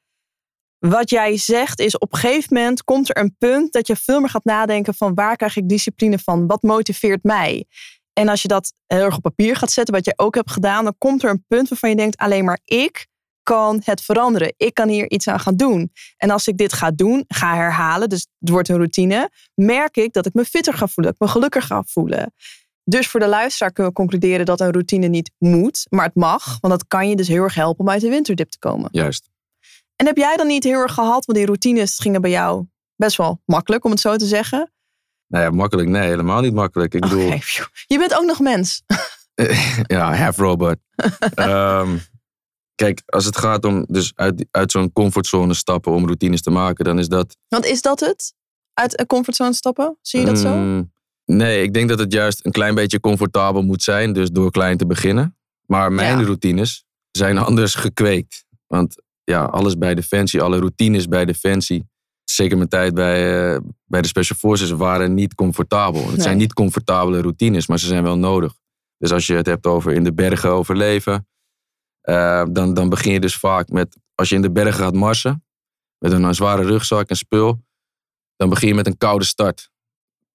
wat 0.78 1.10
jij 1.10 1.36
zegt 1.36 1.80
is, 1.80 1.98
op 1.98 2.12
een 2.12 2.18
gegeven 2.18 2.54
moment 2.54 2.84
komt 2.84 3.08
er 3.08 3.18
een 3.18 3.36
punt 3.38 3.72
dat 3.72 3.86
je 3.86 3.96
veel 3.96 4.20
meer 4.20 4.28
gaat 4.28 4.44
nadenken 4.44 4.94
van 4.94 5.14
waar 5.14 5.36
krijg 5.36 5.56
ik 5.56 5.68
discipline 5.68 6.18
van? 6.18 6.46
Wat 6.46 6.62
motiveert 6.62 7.22
mij? 7.22 7.66
En 8.12 8.28
als 8.28 8.42
je 8.42 8.48
dat 8.48 8.72
heel 8.86 9.04
erg 9.04 9.16
op 9.16 9.22
papier 9.22 9.56
gaat 9.56 9.72
zetten, 9.72 9.94
wat 9.94 10.04
jij 10.04 10.14
ook 10.16 10.34
hebt 10.34 10.50
gedaan, 10.50 10.84
dan 10.84 10.94
komt 10.98 11.22
er 11.22 11.30
een 11.30 11.44
punt 11.48 11.68
waarvan 11.68 11.90
je 11.90 11.96
denkt, 11.96 12.16
alleen 12.16 12.44
maar 12.44 12.60
ik 12.64 13.06
kan 13.42 13.80
het 13.84 14.00
veranderen. 14.00 14.54
Ik 14.56 14.74
kan 14.74 14.88
hier 14.88 15.10
iets 15.10 15.28
aan 15.28 15.40
gaan 15.40 15.56
doen. 15.56 15.92
En 16.16 16.30
als 16.30 16.46
ik 16.46 16.56
dit 16.56 16.72
ga 16.72 16.90
doen, 16.90 17.24
ga 17.28 17.54
herhalen, 17.54 18.08
dus 18.08 18.26
het 18.38 18.48
wordt 18.48 18.68
een 18.68 18.76
routine, 18.76 19.30
merk 19.54 19.96
ik 19.96 20.12
dat 20.12 20.26
ik 20.26 20.34
me 20.34 20.44
fitter 20.44 20.72
ga 20.72 20.86
voelen, 20.86 21.12
dat 21.12 21.14
ik 21.14 21.26
me 21.26 21.28
gelukkiger 21.28 21.68
ga 21.68 21.82
voelen. 21.86 22.32
Dus 22.88 23.08
voor 23.08 23.20
de 23.20 23.28
luisteraar 23.28 23.72
kunnen 23.72 23.92
we 23.92 23.98
concluderen 23.98 24.46
dat 24.46 24.60
een 24.60 24.70
routine 24.70 25.06
niet 25.06 25.30
moet, 25.38 25.86
maar 25.90 26.04
het 26.04 26.14
mag. 26.14 26.58
Want 26.60 26.72
dat 26.72 26.86
kan 26.86 27.08
je 27.08 27.16
dus 27.16 27.28
heel 27.28 27.42
erg 27.42 27.54
helpen 27.54 27.84
om 27.84 27.90
uit 27.90 28.00
de 28.00 28.08
winterdip 28.08 28.50
te 28.50 28.58
komen. 28.58 28.88
Juist. 28.92 29.30
En 29.96 30.06
heb 30.06 30.16
jij 30.16 30.36
dan 30.36 30.46
niet 30.46 30.64
heel 30.64 30.80
erg 30.80 30.94
gehad, 30.94 31.24
want 31.24 31.38
die 31.38 31.46
routines 31.46 31.98
gingen 31.98 32.20
bij 32.20 32.30
jou 32.30 32.66
best 32.96 33.16
wel 33.16 33.40
makkelijk, 33.44 33.84
om 33.84 33.90
het 33.90 34.00
zo 34.00 34.16
te 34.16 34.26
zeggen. 34.26 34.72
Nou 35.26 35.44
ja, 35.44 35.50
makkelijk. 35.50 35.88
Nee, 35.88 36.08
helemaal 36.08 36.40
niet 36.40 36.54
makkelijk. 36.54 36.94
Ik 36.94 37.00
bedoel, 37.00 37.30
je 37.86 37.98
bent 37.98 38.14
ook 38.14 38.26
nog 38.26 38.40
mens. 38.40 38.82
ja, 39.86 40.14
half 40.14 40.36
robot. 40.36 40.76
Ehm, 41.34 41.96
kijk, 42.74 43.02
als 43.06 43.24
het 43.24 43.36
gaat 43.36 43.64
om 43.64 43.84
dus 43.88 44.12
uit, 44.14 44.46
uit 44.50 44.70
zo'n 44.70 44.92
comfortzone 44.92 45.54
stappen 45.54 45.92
om 45.92 46.04
routines 46.04 46.42
te 46.42 46.50
maken, 46.50 46.84
dan 46.84 46.98
is 46.98 47.08
dat 47.08 47.36
Want 47.48 47.64
is 47.64 47.82
dat 47.82 48.00
het? 48.00 48.34
Uit 48.74 49.00
een 49.00 49.06
comfortzone 49.06 49.52
stappen? 49.52 49.98
Zie 50.02 50.20
je 50.20 50.26
dat 50.26 50.38
zo? 50.38 50.54
Mm, 50.54 50.92
nee, 51.32 51.62
ik 51.62 51.74
denk 51.74 51.88
dat 51.88 51.98
het 51.98 52.12
juist 52.12 52.46
een 52.46 52.52
klein 52.52 52.74
beetje 52.74 53.00
comfortabel 53.00 53.62
moet 53.62 53.82
zijn. 53.82 54.12
Dus 54.12 54.30
door 54.30 54.50
klein 54.50 54.76
te 54.76 54.86
beginnen. 54.86 55.36
Maar 55.66 55.92
mijn 55.92 56.18
Ja. 56.18 56.24
routines 56.24 56.84
zijn 57.10 57.38
anders 57.48 57.74
gekweekt. 57.74 58.44
Want 58.66 59.02
ja, 59.24 59.44
alles 59.44 59.78
bij 59.78 59.94
Defensie, 59.94 60.42
alle 60.42 60.58
routines 60.58 61.08
bij 61.08 61.24
Defensie. 61.24 61.88
Zeker 62.24 62.56
mijn 62.56 62.68
tijd 62.68 62.94
bij, 62.94 63.52
eh, 63.54 63.60
bij 63.84 64.02
de 64.02 64.08
Special 64.08 64.38
Forces 64.38 64.70
waren 64.70 65.14
niet 65.14 65.34
comfortabel. 65.34 66.00
Het 66.02 66.10
Nee. 66.12 66.20
zijn 66.20 66.36
niet 66.36 66.52
comfortabele 66.52 67.20
routines, 67.20 67.66
maar 67.66 67.78
ze 67.78 67.86
zijn 67.86 68.02
wel 68.02 68.18
nodig. 68.18 68.54
Dus 68.98 69.12
als 69.12 69.26
je 69.26 69.34
het 69.34 69.46
hebt 69.46 69.66
over 69.66 69.92
in 69.92 70.04
de 70.04 70.12
bergen 70.14 70.50
overleven. 70.50 71.26
eh, 72.00 72.44
dan, 72.50 72.74
dan 72.74 72.88
begin 72.88 73.12
je 73.12 73.20
dus 73.20 73.36
vaak 73.36 73.68
met, 73.68 73.96
als 74.14 74.28
je 74.28 74.34
in 74.34 74.42
de 74.42 74.50
bergen 74.50 74.82
gaat 74.82 74.94
marsen. 74.94 75.44
Met 75.98 76.12
een, 76.12 76.22
een 76.22 76.34
zware 76.34 76.62
rugzak 76.62 77.08
en 77.08 77.16
spul. 77.16 77.64
Dan 78.36 78.48
begin 78.48 78.68
je 78.68 78.74
met 78.74 78.86
een 78.86 78.96
koude 78.98 79.24
start. 79.24 79.70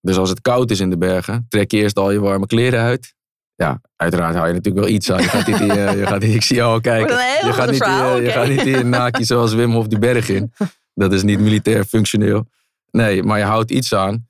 Dus 0.06 0.18
als 0.18 0.30
het 0.30 0.42
koud 0.42 0.72
is 0.72 0.80
in 0.80 0.90
de 0.90 0.98
bergen, 0.98 1.46
trek 1.50 1.72
je 1.72 1.78
eerst 1.78 1.98
al 1.98 2.12
je 2.12 2.20
warme 2.20 2.46
kleren 2.46 2.80
uit. 2.80 3.14
Ja, 3.56 3.82
uiteraard 3.96 4.36
hou 4.36 4.48
je 4.48 4.54
natuurlijk 4.54 4.86
wel 4.86 4.94
iets 4.96 5.12
aan. 5.12 5.22
Je 5.22 5.28
gaat 5.28 5.48
niet, 5.48 5.60
in 5.60 5.66
je, 5.68 6.06
gaat 6.08 6.22
niet, 6.22 6.36
ik 6.36 6.44
zie 6.44 6.56
jou 6.56 6.74
al 6.74 6.82
kijken. 6.82 7.16
Je 7.48 7.54
gaat, 7.54 7.72
niet, 7.72 7.82
in 7.82 8.24
je- 8.24 8.30
gaat 8.32 8.48
niet 8.48 8.60
in 8.66 8.78
je 8.78 8.84
naakje 9.00 9.24
zoals 9.24 9.54
Wim 9.54 9.72
Hof 9.72 9.88
die 9.88 10.00
berg 10.00 10.30
in. 10.30 10.54
Dat 10.94 11.14
is 11.14 11.24
niet 11.24 11.40
militair 11.40 11.86
functioneel. 11.86 12.46
Nee, 12.92 13.24
maar 13.24 13.38
je 13.40 13.44
houdt 13.46 13.72
iets 13.72 13.94
aan. 13.94 14.28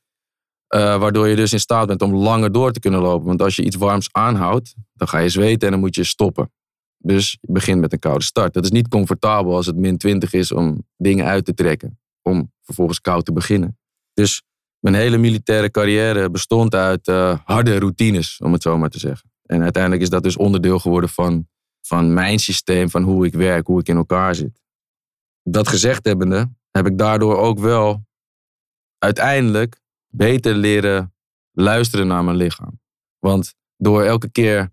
eh, 0.67 0.99
waardoor 0.99 1.27
je 1.27 1.35
dus 1.35 1.53
in 1.53 1.59
staat 1.59 1.87
bent 1.87 2.01
om 2.01 2.13
langer 2.15 2.51
door 2.51 2.71
te 2.71 2.79
kunnen 2.79 2.99
lopen. 2.99 3.27
Want 3.27 3.41
als 3.41 3.55
je 3.55 3.63
iets 3.63 3.75
warms 3.75 4.09
aanhoudt, 4.11 4.73
dan 4.93 5.07
ga 5.07 5.17
je 5.17 5.29
zweten 5.29 5.65
en 5.67 5.71
dan 5.71 5.79
moet 5.79 5.95
je 5.95 6.03
stoppen. 6.03 6.51
Dus 6.97 7.37
je 7.41 7.51
begint 7.51 7.79
met 7.81 7.93
een 7.93 7.99
koude 7.99 8.23
start. 8.23 8.53
Dat 8.53 8.63
is 8.63 8.71
niet 8.71 8.87
comfortabel 8.87 9.55
als 9.55 9.65
het 9.65 9.75
min 9.75 9.97
20 9.97 10.33
is 10.33 10.51
om 10.51 10.83
dingen 10.97 11.25
uit 11.25 11.45
te 11.45 11.53
trekken. 11.53 11.99
Om 12.21 12.51
vervolgens 12.61 13.01
koud 13.01 13.25
te 13.25 13.33
beginnen. 13.33 13.77
Dus 14.13 14.43
mijn 14.83 14.95
hele 14.95 15.17
militaire 15.17 15.71
carrière 15.71 16.29
bestond 16.29 16.75
uit 16.75 17.07
eh, 17.07 17.37
harde 17.45 17.79
routines, 17.79 18.39
om 18.43 18.53
het 18.53 18.61
zo 18.61 18.77
maar 18.77 18.89
te 18.89 18.99
zeggen. 18.99 19.31
En 19.45 19.61
uiteindelijk 19.61 20.01
is 20.01 20.09
dat 20.09 20.23
dus 20.23 20.37
onderdeel 20.37 20.79
geworden 20.79 21.09
van, 21.09 21.47
van 21.81 22.13
mijn 22.13 22.39
systeem, 22.39 22.89
van 22.89 23.03
hoe 23.03 23.25
ik 23.25 23.33
werk, 23.33 23.67
hoe 23.67 23.79
ik 23.79 23.87
in 23.87 23.95
elkaar 23.95 24.35
zit. 24.35 24.61
Dat 25.43 25.67
gezegd 25.67 26.05
hebbende, 26.05 26.51
heb 26.71 26.87
ik 26.87 26.97
daardoor 26.97 27.37
ook 27.37 27.59
wel 27.59 28.05
uiteindelijk 28.97 29.81
beter 30.07 30.55
leren 30.55 31.13
luisteren 31.51 32.07
naar 32.07 32.23
mijn 32.23 32.37
lichaam. 32.37 32.79
Want 33.19 33.55
door 33.77 34.03
elke 34.03 34.29
keer 34.31 34.71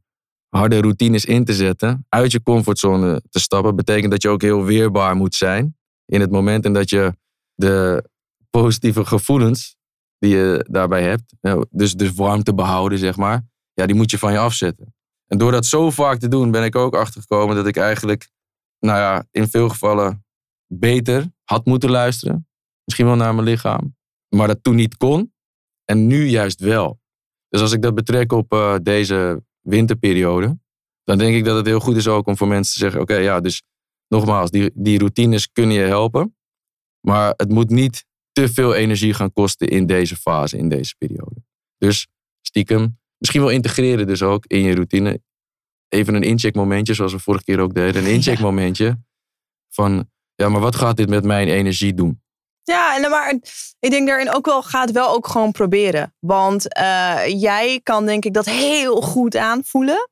harde 0.48 0.80
routines 0.80 1.24
in 1.24 1.44
te 1.44 1.54
zetten, 1.54 2.06
uit 2.08 2.32
je 2.32 2.42
comfortzone 2.42 3.22
te 3.30 3.40
stappen, 3.40 3.76
betekent 3.76 4.10
dat 4.10 4.22
je 4.22 4.28
ook 4.28 4.42
heel 4.42 4.64
weerbaar 4.64 5.16
moet 5.16 5.34
zijn 5.34 5.76
in 6.06 6.20
het 6.20 6.30
moment 6.30 6.64
en 6.64 6.72
dat 6.72 6.90
je 6.90 7.16
de 7.54 8.04
positieve 8.50 9.04
gevoelens 9.04 9.78
die 10.20 10.36
je 10.36 10.66
daarbij 10.70 11.02
hebt, 11.02 11.34
dus, 11.70 11.94
dus 11.94 12.12
warmte 12.12 12.54
behouden, 12.54 12.98
zeg 12.98 13.16
maar, 13.16 13.42
ja, 13.72 13.86
die 13.86 13.96
moet 13.96 14.10
je 14.10 14.18
van 14.18 14.32
je 14.32 14.38
afzetten. 14.38 14.94
En 15.26 15.38
door 15.38 15.52
dat 15.52 15.66
zo 15.66 15.90
vaak 15.90 16.18
te 16.18 16.28
doen, 16.28 16.50
ben 16.50 16.64
ik 16.64 16.76
ook 16.76 16.94
achtergekomen 16.94 17.56
dat 17.56 17.66
ik 17.66 17.76
eigenlijk, 17.76 18.30
nou 18.78 18.98
ja, 18.98 19.26
in 19.30 19.48
veel 19.48 19.68
gevallen 19.68 20.24
beter 20.66 21.32
had 21.44 21.64
moeten 21.64 21.90
luisteren. 21.90 22.48
Misschien 22.84 23.06
wel 23.06 23.16
naar 23.16 23.34
mijn 23.34 23.46
lichaam. 23.46 23.96
Maar 24.28 24.46
dat 24.46 24.62
toen 24.62 24.74
niet 24.74 24.96
kon. 24.96 25.32
En 25.84 26.06
nu 26.06 26.26
juist 26.26 26.60
wel. 26.60 27.00
Dus 27.48 27.60
als 27.60 27.72
ik 27.72 27.82
dat 27.82 27.94
betrek 27.94 28.32
op 28.32 28.52
eh, 28.52 28.74
deze 28.82 29.44
winterperiode, 29.60 30.58
dan 31.04 31.18
denk 31.18 31.34
ik 31.34 31.44
dat 31.44 31.56
het 31.56 31.66
heel 31.66 31.80
goed 31.80 31.96
is 31.96 32.08
ook 32.08 32.26
om 32.26 32.36
voor 32.36 32.48
mensen 32.48 32.72
te 32.72 32.78
zeggen: 32.78 33.00
oké, 33.00 33.14
ja, 33.14 33.40
dus 33.40 33.62
nogmaals, 34.08 34.50
die, 34.50 34.70
die 34.74 34.98
routines 34.98 35.52
kunnen 35.52 35.76
je 35.76 35.82
helpen. 35.82 36.36
Maar 37.00 37.32
het 37.36 37.48
moet 37.48 37.70
niet 37.70 38.04
te 38.32 38.48
veel 38.48 38.74
energie 38.74 39.14
gaan 39.14 39.32
kosten 39.32 39.68
in 39.68 39.86
deze 39.86 40.16
fase, 40.16 40.56
in 40.56 40.68
deze 40.68 40.94
periode. 40.98 41.42
Dus 41.78 42.06
stiekem, 42.42 42.98
misschien 43.18 43.40
wel 43.40 43.50
integreren 43.50 44.06
dus 44.06 44.22
ook 44.22 44.44
in 44.46 44.62
je 44.62 44.74
routine. 44.74 45.20
Even 45.88 46.14
een 46.14 46.22
incheckmomentje, 46.22 46.94
zoals 46.94 47.12
we 47.12 47.18
vorige 47.18 47.44
keer 47.44 47.60
ook 47.60 47.74
deden. 47.74 48.04
Een 48.04 48.10
incheckmomentje 48.18 48.98
van, 49.68 50.10
ja, 50.34 50.48
maar 50.48 50.60
wat 50.60 50.76
gaat 50.76 50.96
dit 50.96 51.08
met 51.08 51.24
mijn 51.24 51.48
energie 51.48 51.94
doen? 51.94 52.22
Ja, 52.62 52.96
en 52.96 53.10
maar 53.10 53.34
ik 53.80 53.90
denk 53.90 54.08
daarin 54.08 54.34
ook 54.34 54.46
wel, 54.46 54.62
ga 54.62 54.80
het 54.80 54.92
wel 54.92 55.08
ook 55.08 55.26
gewoon 55.26 55.52
proberen. 55.52 56.14
Want 56.18 56.72
eh, 56.74 57.40
jij 57.40 57.80
kan 57.82 58.06
denk 58.06 58.24
ik 58.24 58.34
dat 58.34 58.46
heel 58.46 59.00
goed 59.00 59.36
aanvoelen. 59.36 60.08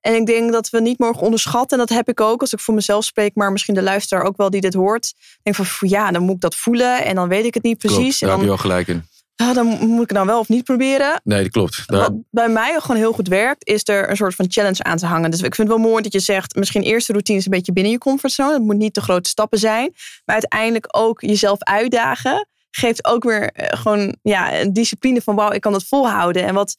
En 0.00 0.14
ik 0.14 0.26
denk 0.26 0.52
dat 0.52 0.70
we 0.70 0.80
niet 0.80 0.98
mogen 0.98 1.22
onderschatten. 1.22 1.78
En 1.78 1.86
dat 1.86 1.96
heb 1.96 2.08
ik 2.08 2.20
ook 2.20 2.40
als 2.40 2.52
ik 2.52 2.60
voor 2.60 2.74
mezelf 2.74 3.04
spreek. 3.04 3.34
Maar 3.34 3.52
misschien 3.52 3.74
de 3.74 3.82
luisteraar 3.82 4.24
ook 4.24 4.36
wel 4.36 4.50
die 4.50 4.60
dit 4.60 4.74
hoort. 4.74 5.14
Denk 5.42 5.56
van 5.56 5.88
ja, 5.88 6.10
dan 6.10 6.22
moet 6.22 6.34
ik 6.34 6.40
dat 6.40 6.54
voelen. 6.54 7.04
En 7.04 7.14
dan 7.14 7.28
weet 7.28 7.44
ik 7.44 7.54
het 7.54 7.62
niet 7.62 7.78
precies. 7.78 8.18
Klopt, 8.18 8.20
daar 8.20 8.30
en 8.30 8.38
heb 8.38 8.40
je 8.40 8.46
dan, 8.46 8.56
wel 8.56 8.70
gelijk 8.70 8.88
in. 8.88 9.04
ah, 9.36 9.54
dan 9.54 9.66
moet 9.66 10.02
ik 10.02 10.08
het 10.08 10.18
dan 10.18 10.26
wel 10.26 10.38
of 10.38 10.48
niet 10.48 10.64
proberen. 10.64 11.20
Nee, 11.24 11.42
dat 11.42 11.52
klopt. 11.52 11.82
Daar, 11.86 12.00
Wat 12.00 12.12
bij 12.30 12.48
mij 12.48 12.80
gewoon 12.80 12.96
heel 12.96 13.12
goed 13.12 13.28
werkt, 13.28 13.66
is 13.66 13.88
er 13.88 14.10
een 14.10 14.16
soort 14.16 14.34
van 14.34 14.46
challenge 14.48 14.82
aan 14.82 14.96
te 14.96 15.06
hangen. 15.06 15.30
Dus 15.30 15.42
ik 15.42 15.54
vind 15.54 15.68
het 15.68 15.76
wel 15.78 15.86
mooi 15.88 16.02
dat 16.02 16.12
je 16.12 16.20
zegt, 16.20 16.54
misschien 16.54 16.82
eerste 16.82 17.12
routine 17.12 17.38
is 17.38 17.44
een 17.44 17.50
beetje 17.50 17.72
binnen 17.72 17.92
je 17.92 17.98
comfortzone. 17.98 18.52
Het 18.52 18.62
moet 18.62 18.76
niet 18.76 18.94
te 18.94 19.00
grote 19.00 19.28
stappen 19.28 19.58
zijn. 19.58 19.92
Maar 20.24 20.34
uiteindelijk 20.34 20.86
ook 20.88 21.20
jezelf 21.20 21.62
uitdagen. 21.62 22.48
Geeft 22.70 23.04
ook 23.06 23.24
weer 23.24 23.50
eh, 23.50 23.80
gewoon 23.80 24.16
ja, 24.22 24.60
een 24.60 24.72
discipline 24.72 25.22
van 25.22 25.34
wauw, 25.34 25.52
ik 25.52 25.60
kan 25.60 25.72
dat 25.72 25.84
volhouden. 25.84 26.44
En 26.44 26.54
wat 26.54 26.76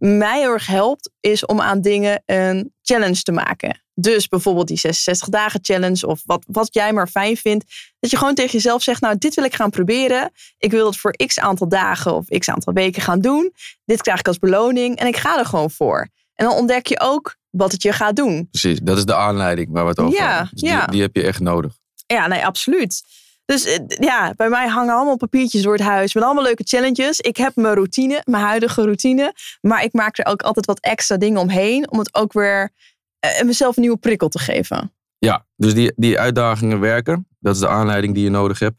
mij 0.00 0.40
heel 0.40 0.52
erg 0.52 0.66
helpt, 0.66 1.10
is 1.20 1.46
om 1.46 1.60
aan 1.60 1.80
dingen 1.80 2.22
een 2.26 2.72
challenge 2.82 3.22
te 3.22 3.32
maken. 3.32 3.82
Dus 3.94 4.28
bijvoorbeeld 4.28 4.68
die 4.68 4.78
66 4.78 5.28
dagen 5.28 5.60
challenge 5.62 6.06
of 6.06 6.22
wat, 6.24 6.44
wat 6.46 6.74
jij 6.74 6.92
maar 6.92 7.08
fijn 7.08 7.36
vindt. 7.36 7.64
Dat 7.98 8.10
je 8.10 8.16
gewoon 8.16 8.34
tegen 8.34 8.52
jezelf 8.52 8.82
zegt, 8.82 9.00
nou 9.00 9.18
dit 9.18 9.34
wil 9.34 9.44
ik 9.44 9.54
gaan 9.54 9.70
proberen. 9.70 10.30
Ik 10.58 10.70
wil 10.70 10.84
dat 10.84 10.96
voor 10.96 11.12
x 11.26 11.38
aantal 11.38 11.68
dagen 11.68 12.14
of 12.14 12.26
x 12.38 12.48
aantal 12.48 12.72
weken 12.72 13.02
gaan 13.02 13.20
doen. 13.20 13.52
Dit 13.84 14.02
krijg 14.02 14.18
ik 14.18 14.28
als 14.28 14.38
beloning 14.38 14.96
en 14.96 15.06
ik 15.06 15.16
ga 15.16 15.38
er 15.38 15.46
gewoon 15.46 15.70
voor. 15.70 16.08
En 16.34 16.46
dan 16.46 16.54
ontdek 16.54 16.86
je 16.86 17.00
ook 17.00 17.36
wat 17.50 17.72
het 17.72 17.82
je 17.82 17.92
gaat 17.92 18.16
doen. 18.16 18.48
precies, 18.50 18.78
dat 18.82 18.96
is 18.96 19.04
de 19.04 19.14
aanleiding 19.14 19.68
waar 19.70 19.82
we 19.82 19.88
het 19.90 19.98
over 19.98 20.18
Ja, 20.18 20.28
hebben. 20.28 20.48
Dus 20.52 20.68
ja. 20.70 20.80
Die, 20.80 20.90
die 20.90 21.02
heb 21.02 21.16
je 21.16 21.22
echt 21.22 21.40
nodig. 21.40 21.72
Ja, 22.06 22.26
nee, 22.26 22.46
absoluut. 22.46 23.02
Dus 23.50 23.64
eh, 23.64 23.78
ja, 23.86 24.34
bij 24.36 24.48
mij 24.48 24.68
hangen 24.68 24.94
allemaal 24.94 25.16
papiertjes 25.16 25.62
door 25.62 25.72
het 25.72 25.82
huis 25.82 26.14
met 26.14 26.22
allemaal 26.22 26.42
leuke 26.42 26.62
challenges. 26.62 27.20
Ik 27.20 27.36
heb 27.36 27.56
mijn 27.56 27.74
routine, 27.74 28.22
mijn 28.24 28.44
huidige 28.44 28.82
routine. 28.82 29.34
Maar 29.60 29.84
ik 29.84 29.92
maak 29.92 30.18
er 30.18 30.26
ook 30.26 30.42
altijd 30.42 30.66
wat 30.66 30.80
extra 30.80 31.16
dingen 31.16 31.40
omheen. 31.40 31.90
Om 31.90 31.98
het 31.98 32.14
ook 32.14 32.32
weer 32.32 32.70
eh, 33.18 33.42
mezelf 33.42 33.76
een 33.76 33.82
nieuwe 33.82 33.96
prikkel 33.98 34.28
te 34.28 34.38
geven. 34.38 34.94
Ja, 35.18 35.46
dus 35.56 35.74
die, 35.74 35.92
die 35.96 36.18
uitdagingen 36.18 36.80
werken. 36.80 37.28
Dat 37.38 37.54
is 37.54 37.60
de 37.60 37.68
aanleiding 37.68 38.14
die 38.14 38.24
je 38.24 38.30
nodig 38.30 38.58
hebt. 38.58 38.76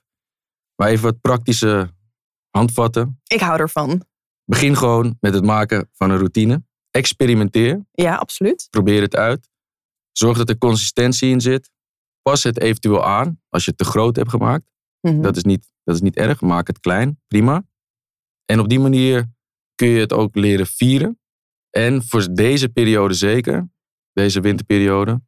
Maar 0.76 0.90
even 0.90 1.04
wat 1.04 1.22
praktische 1.22 1.90
handvatten. 2.50 3.22
Ik 3.28 3.40
hou 3.40 3.60
ervan. 3.60 4.06
Begin 4.46 4.78
gewoon 4.78 5.18
met 5.20 5.34
het 5.34 5.44
maken 5.44 5.90
van 5.94 6.10
een 6.10 6.18
routine. 6.18 6.64
Experimenteer. 6.92 7.86
Ja, 7.92 8.16
absoluut. 8.16 8.68
Probeer 8.70 9.02
het 9.02 9.16
uit. 9.16 9.50
Zorg 10.12 10.38
dat 10.38 10.50
er 10.50 10.58
consistentie 10.58 11.30
in 11.30 11.42
zit. 11.42 11.72
Pas 12.22 12.44
het 12.44 12.60
eventueel 12.60 13.06
aan 13.06 13.42
als 13.50 13.64
je 13.66 13.70
het 13.70 13.80
te 13.80 13.86
groot 13.86 14.16
hebt 14.16 14.30
gemaakt. 14.30 14.72
Mhm. 15.02 15.22
Dat 15.22 15.36
is 15.36 15.44
niet, 15.44 15.72
dat 15.84 15.96
is 15.96 16.02
niet 16.02 16.16
erg. 16.16 16.42
Maak 16.42 16.68
het 16.68 16.80
klein. 16.80 17.20
Prima. 17.28 17.64
En 18.46 18.60
op 18.60 18.70
die 18.70 18.80
manier 18.80 19.32
kun 19.76 19.88
je 19.88 20.00
het 20.00 20.14
ook 20.14 20.36
leren 20.36 20.68
vieren. 20.68 21.20
En 21.70 22.04
voor 22.06 22.34
deze 22.34 22.70
periode 22.70 23.14
zeker, 23.14 23.70
deze 24.14 24.40
winterperiode, 24.42 25.22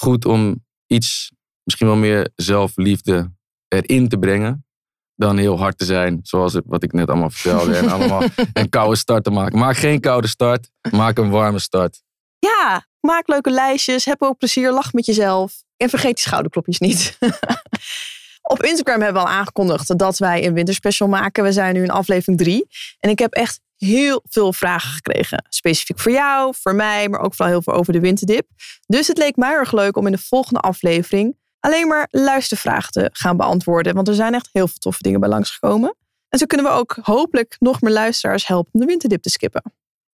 goed 0.00 0.24
om 0.24 0.64
iets, 0.86 1.32
misschien 1.62 1.86
wel 1.86 1.96
meer 1.96 2.30
zelfliefde 2.34 3.32
erin 3.68 4.08
te 4.08 4.18
brengen. 4.18 4.66
Dan 5.14 5.36
heel 5.38 5.58
hard 5.58 5.78
te 5.78 5.84
zijn, 5.84 6.18
zoals 6.22 6.52
het- 6.52 6.64
wat 6.66 6.82
ik 6.82 6.92
net 6.92 7.08
allemaal 7.08 7.30
vertelde. 7.30 7.76
En 7.76 7.88
allemaal 7.88 8.22
een 8.52 8.68
koude 8.68 8.96
start 8.96 9.24
te 9.24 9.30
maken. 9.30 9.58
Maak 9.58 9.76
geen 9.76 10.00
koude 10.00 10.26
start, 10.28 10.70
maak 10.90 11.18
een 11.18 11.30
warme 11.30 11.58
start. 11.58 12.02
Ja, 12.38 12.86
maak 13.00 13.28
leuke 13.28 13.50
lijstjes. 13.50 14.04
Heb 14.04 14.22
ook 14.22 14.38
plezier. 14.38 14.72
Lach 14.72 14.92
met 14.92 15.06
jezelf. 15.06 15.62
En 15.76 15.88
vergeet 15.88 16.14
die 16.14 16.24
schouderklopjes 16.24 16.78
niet. 16.78 17.18
Op 18.42 18.62
Instagram 18.62 19.00
hebben 19.00 19.22
we 19.22 19.28
al 19.28 19.34
aangekondigd 19.34 19.98
dat 19.98 20.18
wij 20.18 20.46
een 20.46 20.54
winterspecial 20.54 21.08
maken. 21.08 21.44
We 21.44 21.52
zijn 21.52 21.74
nu 21.74 21.82
in 21.82 21.90
aflevering 21.90 22.38
drie. 22.38 22.66
En 23.00 23.10
ik 23.10 23.18
heb 23.18 23.32
echt 23.32 23.60
heel 23.76 24.22
veel 24.28 24.52
vragen 24.52 24.90
gekregen. 24.90 25.46
Specifiek 25.48 25.98
voor 25.98 26.12
jou, 26.12 26.54
voor 26.60 26.74
mij, 26.74 27.08
maar 27.08 27.20
ook 27.20 27.34
vooral 27.34 27.54
heel 27.54 27.62
veel 27.62 27.72
over 27.72 27.92
de 27.92 28.00
winterdip. 28.00 28.46
Dus 28.86 29.06
het 29.06 29.18
leek 29.18 29.36
mij 29.36 29.50
erg 29.50 29.72
leuk 29.72 29.96
om 29.96 30.06
in 30.06 30.12
de 30.12 30.18
volgende 30.18 30.60
aflevering 30.60 31.36
alleen 31.60 31.88
maar 31.88 32.08
luistervragen 32.10 32.92
te 32.92 33.10
gaan 33.12 33.36
beantwoorden. 33.36 33.94
Want 33.94 34.08
er 34.08 34.14
zijn 34.14 34.34
echt 34.34 34.48
heel 34.52 34.68
veel 34.68 34.78
toffe 34.78 35.02
dingen 35.02 35.20
bij 35.20 35.28
langsgekomen. 35.28 35.96
En 36.28 36.38
zo 36.38 36.46
kunnen 36.46 36.66
we 36.66 36.72
ook 36.72 36.98
hopelijk 37.02 37.56
nog 37.58 37.80
meer 37.80 37.92
luisteraars 37.92 38.46
helpen 38.46 38.72
om 38.72 38.80
de 38.80 38.86
winterdip 38.86 39.22
te 39.22 39.30
skippen. 39.30 39.62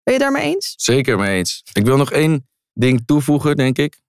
Ben 0.04 0.14
je 0.14 0.20
daarmee 0.20 0.54
eens? 0.54 0.74
Zeker 0.78 1.18
mee 1.18 1.38
eens. 1.38 1.64
Ik 1.74 1.86
wil 1.86 1.98
nog 1.98 2.12
één 2.12 2.48
ding 2.74 3.04
toevoegen, 3.06 3.56
denk 3.56 3.78
ik. 3.78 4.00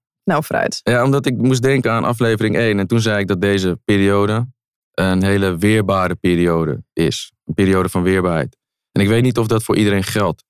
Nou. 0.83 0.97
Ja, 0.97 1.05
omdat 1.05 1.27
ik 1.27 1.37
moest 1.37 1.63
denken 1.63 1.91
aan 1.91 2.05
aflevering 2.05 2.57
1. 2.57 2.79
En 2.79 2.87
toen 2.87 3.01
zei 3.01 3.21
ik 3.21 3.27
dat 3.27 3.41
deze 3.41 3.81
periode 3.85 4.49
een 4.91 5.23
hele 5.23 5.59
weerbare 5.59 6.15
periode 6.15 6.85
is. 6.93 7.33
Een 7.45 7.55
periode 7.55 7.89
van 7.89 8.03
weerbaarheid. 8.03 8.57
En 8.93 9.03
ik 9.03 9.09
weet 9.09 9.23
niet 9.23 9.39
of 9.39 9.47
dat 9.47 9.63
voor 9.63 9.77
iedereen 9.77 10.05
geldt. 10.05 10.45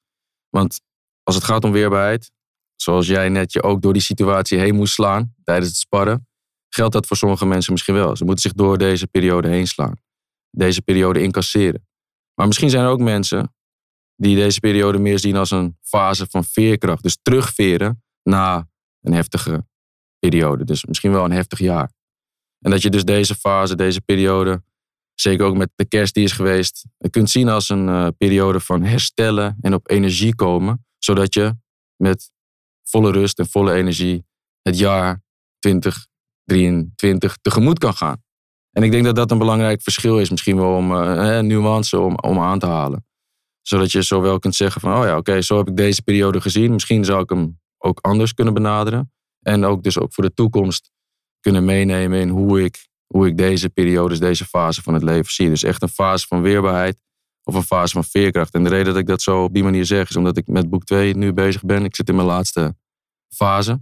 Want 0.49 0.81
als 1.23 1.35
het 1.35 1.45
gaat 1.45 1.64
om 1.64 1.73
weerbaarheid, 1.73 2.31
zoals 2.77 3.07
jij 3.07 3.29
net 3.29 3.53
je 3.53 3.62
ook 3.62 3.83
door 3.83 3.93
die 3.93 4.03
situatie 4.03 4.59
heen 4.59 4.75
moest 4.75 4.95
slaan 4.95 5.35
tijdens 5.45 5.69
het 5.69 5.77
sparren, 5.77 6.29
geldt 6.69 6.93
dat 6.93 7.07
voor 7.07 7.16
sommige 7.16 7.47
mensen 7.47 7.73
misschien 7.73 7.95
wel. 7.95 8.16
Ze 8.16 8.25
moeten 8.25 8.43
zich 8.43 8.53
door 8.53 8.79
deze 8.79 9.07
periode 9.07 9.49
heen 9.49 9.66
slaan. 9.66 9.95
Deze 10.51 10.83
periode 10.83 11.23
incasseren. 11.23 11.88
Maar 12.35 12.47
misschien 12.47 12.71
zijn 12.71 12.85
er 12.85 12.90
ook 12.90 13.01
mensen 13.01 13.55
die 14.16 14.37
deze 14.37 14.61
periode 14.61 14.99
meer 14.99 15.19
zien 15.19 15.37
als 15.37 15.51
een 15.51 15.79
fase 15.83 16.27
van 16.27 16.45
veerkracht. 16.45 17.03
Dus 17.03 17.19
terugveren 17.23 18.03
na 18.23 18.69
een 19.01 19.12
heftige 19.12 19.66
periode. 20.21 20.65
Dus 20.65 20.85
misschien 20.85 21.13
wel 21.13 21.25
een 21.25 21.33
heftig 21.33 21.59
jaar. 21.59 21.93
En 22.61 22.71
dat 22.71 22.83
je 22.83 22.91
dus 22.91 23.05
deze 23.05 23.35
fase, 23.35 23.75
deze 23.75 24.01
periode, 24.01 24.63
zeker 25.15 25.47
ook 25.47 25.57
met 25.57 25.71
de 25.75 25.85
kerst 25.85 26.15
die 26.15 26.25
is 26.25 26.33
geweest, 26.33 26.85
kunt 27.11 27.31
zien 27.31 27.49
als 27.49 27.69
een 27.69 27.89
eh, 27.89 28.09
periode 28.19 28.61
van 28.61 28.83
herstellen 28.83 29.57
en 29.61 29.75
op 29.75 29.91
energie 29.91 30.35
komen. 30.35 30.87
Zodat 30.99 31.35
je 31.35 31.55
met 31.97 32.31
volle 32.83 33.13
rust 33.13 33.39
en 33.39 33.49
volle 33.49 33.73
energie 33.73 34.25
het 34.63 34.79
jaar 34.79 35.23
2023 35.59 37.37
tegemoet 37.43 37.79
kan 37.79 37.95
gaan. 37.95 38.23
En 38.71 38.83
ik 38.83 38.91
denk 38.91 39.05
dat 39.05 39.17
dat 39.17 39.31
een 39.31 39.39
belangrijk 39.39 39.83
verschil 39.83 40.19
is, 40.19 40.31
misschien 40.31 40.57
wel 40.57 40.75
om 40.75 40.91
een 40.91 41.47
nuance 41.47 41.99
om, 41.99 42.17
om 42.17 42.39
aan 42.39 42.59
te 42.59 42.67
halen. 42.67 43.07
Zodat 43.63 43.93
je 43.93 44.03
zowel 44.03 44.39
kunt 44.39 44.55
zeggen 44.55 44.81
van, 44.81 44.99
oh 44.99 45.05
ja, 45.05 45.17
oké, 45.17 45.41
zo 45.41 45.57
heb 45.57 45.69
ik 45.69 45.77
deze 45.77 46.03
periode 46.03 46.41
gezien. 46.41 46.73
Misschien 46.73 47.05
zou 47.05 47.23
ik 47.23 47.31
hem 47.31 47.61
ook 47.79 47.99
anders 48.01 48.35
kunnen 48.35 48.55
benaderen. 48.55 49.13
En 49.42 49.64
ook 49.64 49.83
dus 49.83 49.98
ook 49.98 50.14
voor 50.14 50.24
de 50.24 50.35
toekomst 50.35 50.90
kunnen 51.40 51.64
meenemen 51.64 52.20
in 52.20 52.29
hoe 52.29 52.64
ik, 52.64 52.88
hoe 53.07 53.26
ik 53.26 53.37
deze 53.37 53.68
periodes, 53.68 54.18
deze 54.18 54.44
fase 54.44 54.83
van 54.83 54.94
het 54.94 55.03
leven 55.03 55.33
zie. 55.33 55.48
Dus 55.48 55.62
echt 55.62 55.83
een 55.83 55.88
fase 55.88 56.26
van 56.26 56.42
weerbaarheid 56.42 56.96
of 57.44 57.55
een 57.55 57.62
fase 57.62 57.92
van 57.92 58.05
veerkracht. 58.05 58.55
En 58.55 58.64
de 58.64 58.70
reden 58.70 58.87
dat 58.87 58.96
ik 58.96 59.07
dat 59.07 59.22
zo 59.22 59.44
op 59.44 59.55
die 59.55 59.62
manier 59.62 59.85
zeg, 59.85 60.09
is 60.09 60.16
omdat 60.16 60.37
ik 60.37 60.46
met 60.46 60.70
boek 60.70 60.85
2 60.85 61.16
nu 61.16 61.33
bezig 61.33 61.64
ben. 61.64 61.85
Ik 61.85 61.96
zit 61.96 62.09
in 62.09 62.14
mijn 62.14 62.26
laatste 62.26 62.74
fase. 63.35 63.81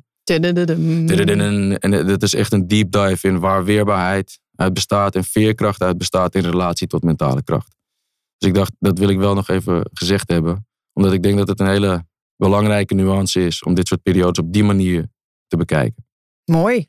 En 1.78 2.06
dat 2.06 2.22
is 2.22 2.34
echt 2.34 2.52
een 2.52 2.66
deep 2.66 2.90
dive 2.90 3.28
in 3.28 3.38
waar 3.38 3.64
weerbaarheid 3.64 4.40
uit 4.54 4.74
bestaat 4.74 5.14
en 5.14 5.24
veerkracht 5.24 5.82
uit 5.82 5.98
bestaat 5.98 6.34
in 6.34 6.42
relatie 6.42 6.86
tot 6.86 7.02
mentale 7.02 7.42
kracht. 7.42 7.76
Dus 8.38 8.48
ik 8.48 8.54
dacht, 8.54 8.72
dat 8.78 8.98
wil 8.98 9.08
ik 9.08 9.18
wel 9.18 9.34
nog 9.34 9.48
even 9.48 9.90
gezegd 9.92 10.28
hebben. 10.28 10.66
Omdat 10.92 11.12
ik 11.12 11.22
denk 11.22 11.38
dat 11.38 11.48
het 11.48 11.60
een 11.60 11.68
hele 11.68 12.06
belangrijke 12.36 12.94
nuance 12.94 13.46
is 13.46 13.62
om 13.62 13.74
dit 13.74 13.86
soort 13.86 14.02
periodes 14.02 14.44
op 14.44 14.52
die 14.52 14.64
manier 14.64 15.08
te 15.48 15.56
bekijken. 15.56 16.06
Mooi. 16.44 16.88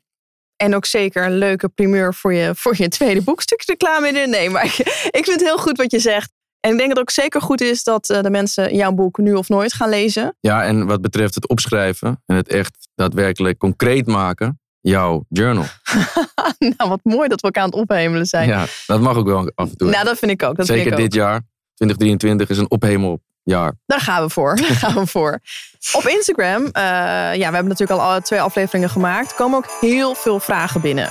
En 0.56 0.74
ook 0.74 0.84
zeker 0.86 1.24
een 1.24 1.38
leuke 1.38 1.68
primeur 1.68 2.14
voor 2.14 2.34
je, 2.34 2.54
voor 2.54 2.74
je 2.76 2.88
tweede 2.88 3.22
boekstuk 3.22 3.62
reclame 3.62 4.08
in. 4.08 4.30
Nee, 4.30 4.50
maar 4.50 4.64
ik, 5.18 5.24
vind 5.24 5.26
het 5.26 5.42
heel 5.42 5.58
goed 5.58 5.76
wat 5.76 5.90
je 5.90 5.98
zegt. 5.98 6.32
En 6.60 6.70
ik 6.70 6.76
denk 6.76 6.88
dat 6.88 6.98
het 6.98 6.98
ook 6.98 7.10
zeker 7.10 7.40
goed 7.42 7.60
is 7.60 7.82
dat 7.82 8.10
eh, 8.10 8.22
de 8.22 8.30
mensen 8.30 8.74
jouw 8.74 8.92
boek 8.92 9.18
nu 9.18 9.34
of 9.34 9.48
nooit 9.48 9.72
gaan 9.72 9.88
lezen. 9.88 10.36
Ja, 10.40 10.64
en 10.64 10.86
wat 10.86 11.00
betreft 11.00 11.34
het 11.34 11.48
opschrijven 11.48 12.22
en 12.26 12.36
het 12.36 12.48
echt 12.48 12.88
daadwerkelijk 12.94 13.58
concreet 13.58 14.06
maken, 14.06 14.60
jouw 14.80 15.24
journal. 15.28 15.64
nou, 16.76 16.88
wat 16.88 17.00
mooi 17.02 17.28
dat 17.28 17.40
we 17.40 17.46
elkaar 17.46 17.62
aan 17.62 17.70
het 17.70 17.78
ophemelen 17.78 18.26
zijn. 18.26 18.48
Ja, 18.48 18.66
dat 18.86 19.00
mag 19.00 19.16
ook 19.16 19.26
wel 19.26 19.52
af 19.54 19.70
en 19.70 19.76
toe. 19.76 19.90
Nou, 19.90 20.04
dat 20.04 20.18
vind 20.18 20.30
ik 20.30 20.42
ook. 20.42 20.56
Dat 20.56 20.66
Zeker 20.66 20.82
vind 20.82 20.94
ik 20.94 20.98
ook. 20.98 21.10
dit 21.10 21.14
jaar, 21.14 21.40
2023, 21.74 22.50
is 22.50 22.58
een 22.58 22.70
Daar 23.86 24.00
gaan 24.00 24.22
we 24.22 24.30
voor. 24.30 24.58
Gaan 24.82 24.94
we 24.94 25.06
voor. 25.06 25.40
Op 25.92 26.06
Instagram, 26.06 26.66
eh, 26.66 26.82
ja, 27.34 27.48
we 27.48 27.54
hebben 27.54 27.68
natuurlijk 27.68 28.00
al 28.00 28.20
twee 28.20 28.40
afleveringen 28.40 28.90
gemaakt, 28.90 29.34
komen 29.34 29.58
ook 29.58 29.76
heel 29.80 30.14
veel 30.14 30.40
vragen 30.40 30.80
binnen. 30.80 31.10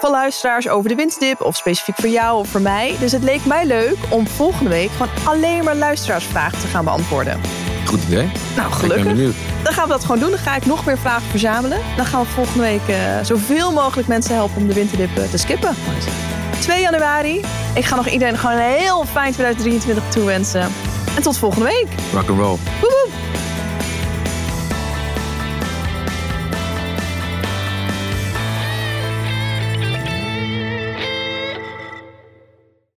Van 0.00 0.10
luisteraars 0.10 0.68
over 0.68 0.88
de 0.88 0.94
winterdip 0.94 1.40
of 1.40 1.56
specifiek 1.56 1.94
voor 1.94 2.08
jou 2.08 2.38
of 2.38 2.48
voor 2.48 2.60
mij. 2.60 2.96
Dus 2.98 3.12
het 3.12 3.22
leek 3.22 3.44
mij 3.44 3.66
leuk 3.66 3.96
om 4.10 4.26
volgende 4.26 4.70
week 4.70 4.90
gewoon 4.90 5.24
alleen 5.24 5.64
maar 5.64 5.76
luisteraarsvragen 5.76 6.58
te 6.58 6.66
gaan 6.66 6.84
beantwoorden. 6.84 7.40
Goed 7.84 8.00
idee. 8.06 8.18
Nou, 8.24 8.28
Ik 8.28 8.54
ben 8.54 8.72
gelukkig. 8.72 9.04
benieuwd. 9.06 9.34
Dan 9.62 9.72
gaan 9.72 9.84
we 9.84 9.90
dat 9.92 10.02
gewoon 10.04 10.18
doen. 10.18 10.30
Dan 10.30 10.38
ga 10.38 10.56
ik 10.56 10.66
nog 10.66 10.84
meer 10.84 10.98
vragen 10.98 11.28
verzamelen. 11.30 11.78
Dan 11.96 12.06
gaan 12.06 12.20
we 12.20 12.26
volgende 12.26 12.62
week 12.62 12.88
eh, 12.88 12.96
zoveel 13.22 13.72
mogelijk 13.72 14.08
mensen 14.08 14.34
helpen 14.34 14.56
om 14.56 14.66
de 14.68 14.74
winterdip 14.74 15.16
eh, 15.16 15.24
te 15.30 15.38
skippen. 15.38 15.74
2 16.60 16.80
januari. 16.80 17.40
Ik 17.74 17.84
ga 17.84 17.96
nog 17.96 18.08
iedereen 18.08 18.38
gewoon 18.38 18.56
een 18.56 18.62
heel 18.62 19.04
fijn 19.12 19.32
2023 19.32 20.02
toewensen. 20.08 20.66
En 21.16 21.22
tot 21.22 21.38
volgende 21.38 21.64
week. 21.64 21.86
Rock 22.12 22.28
and 22.28 22.38
roll. 22.38 22.56
Woehoe! 22.80 23.08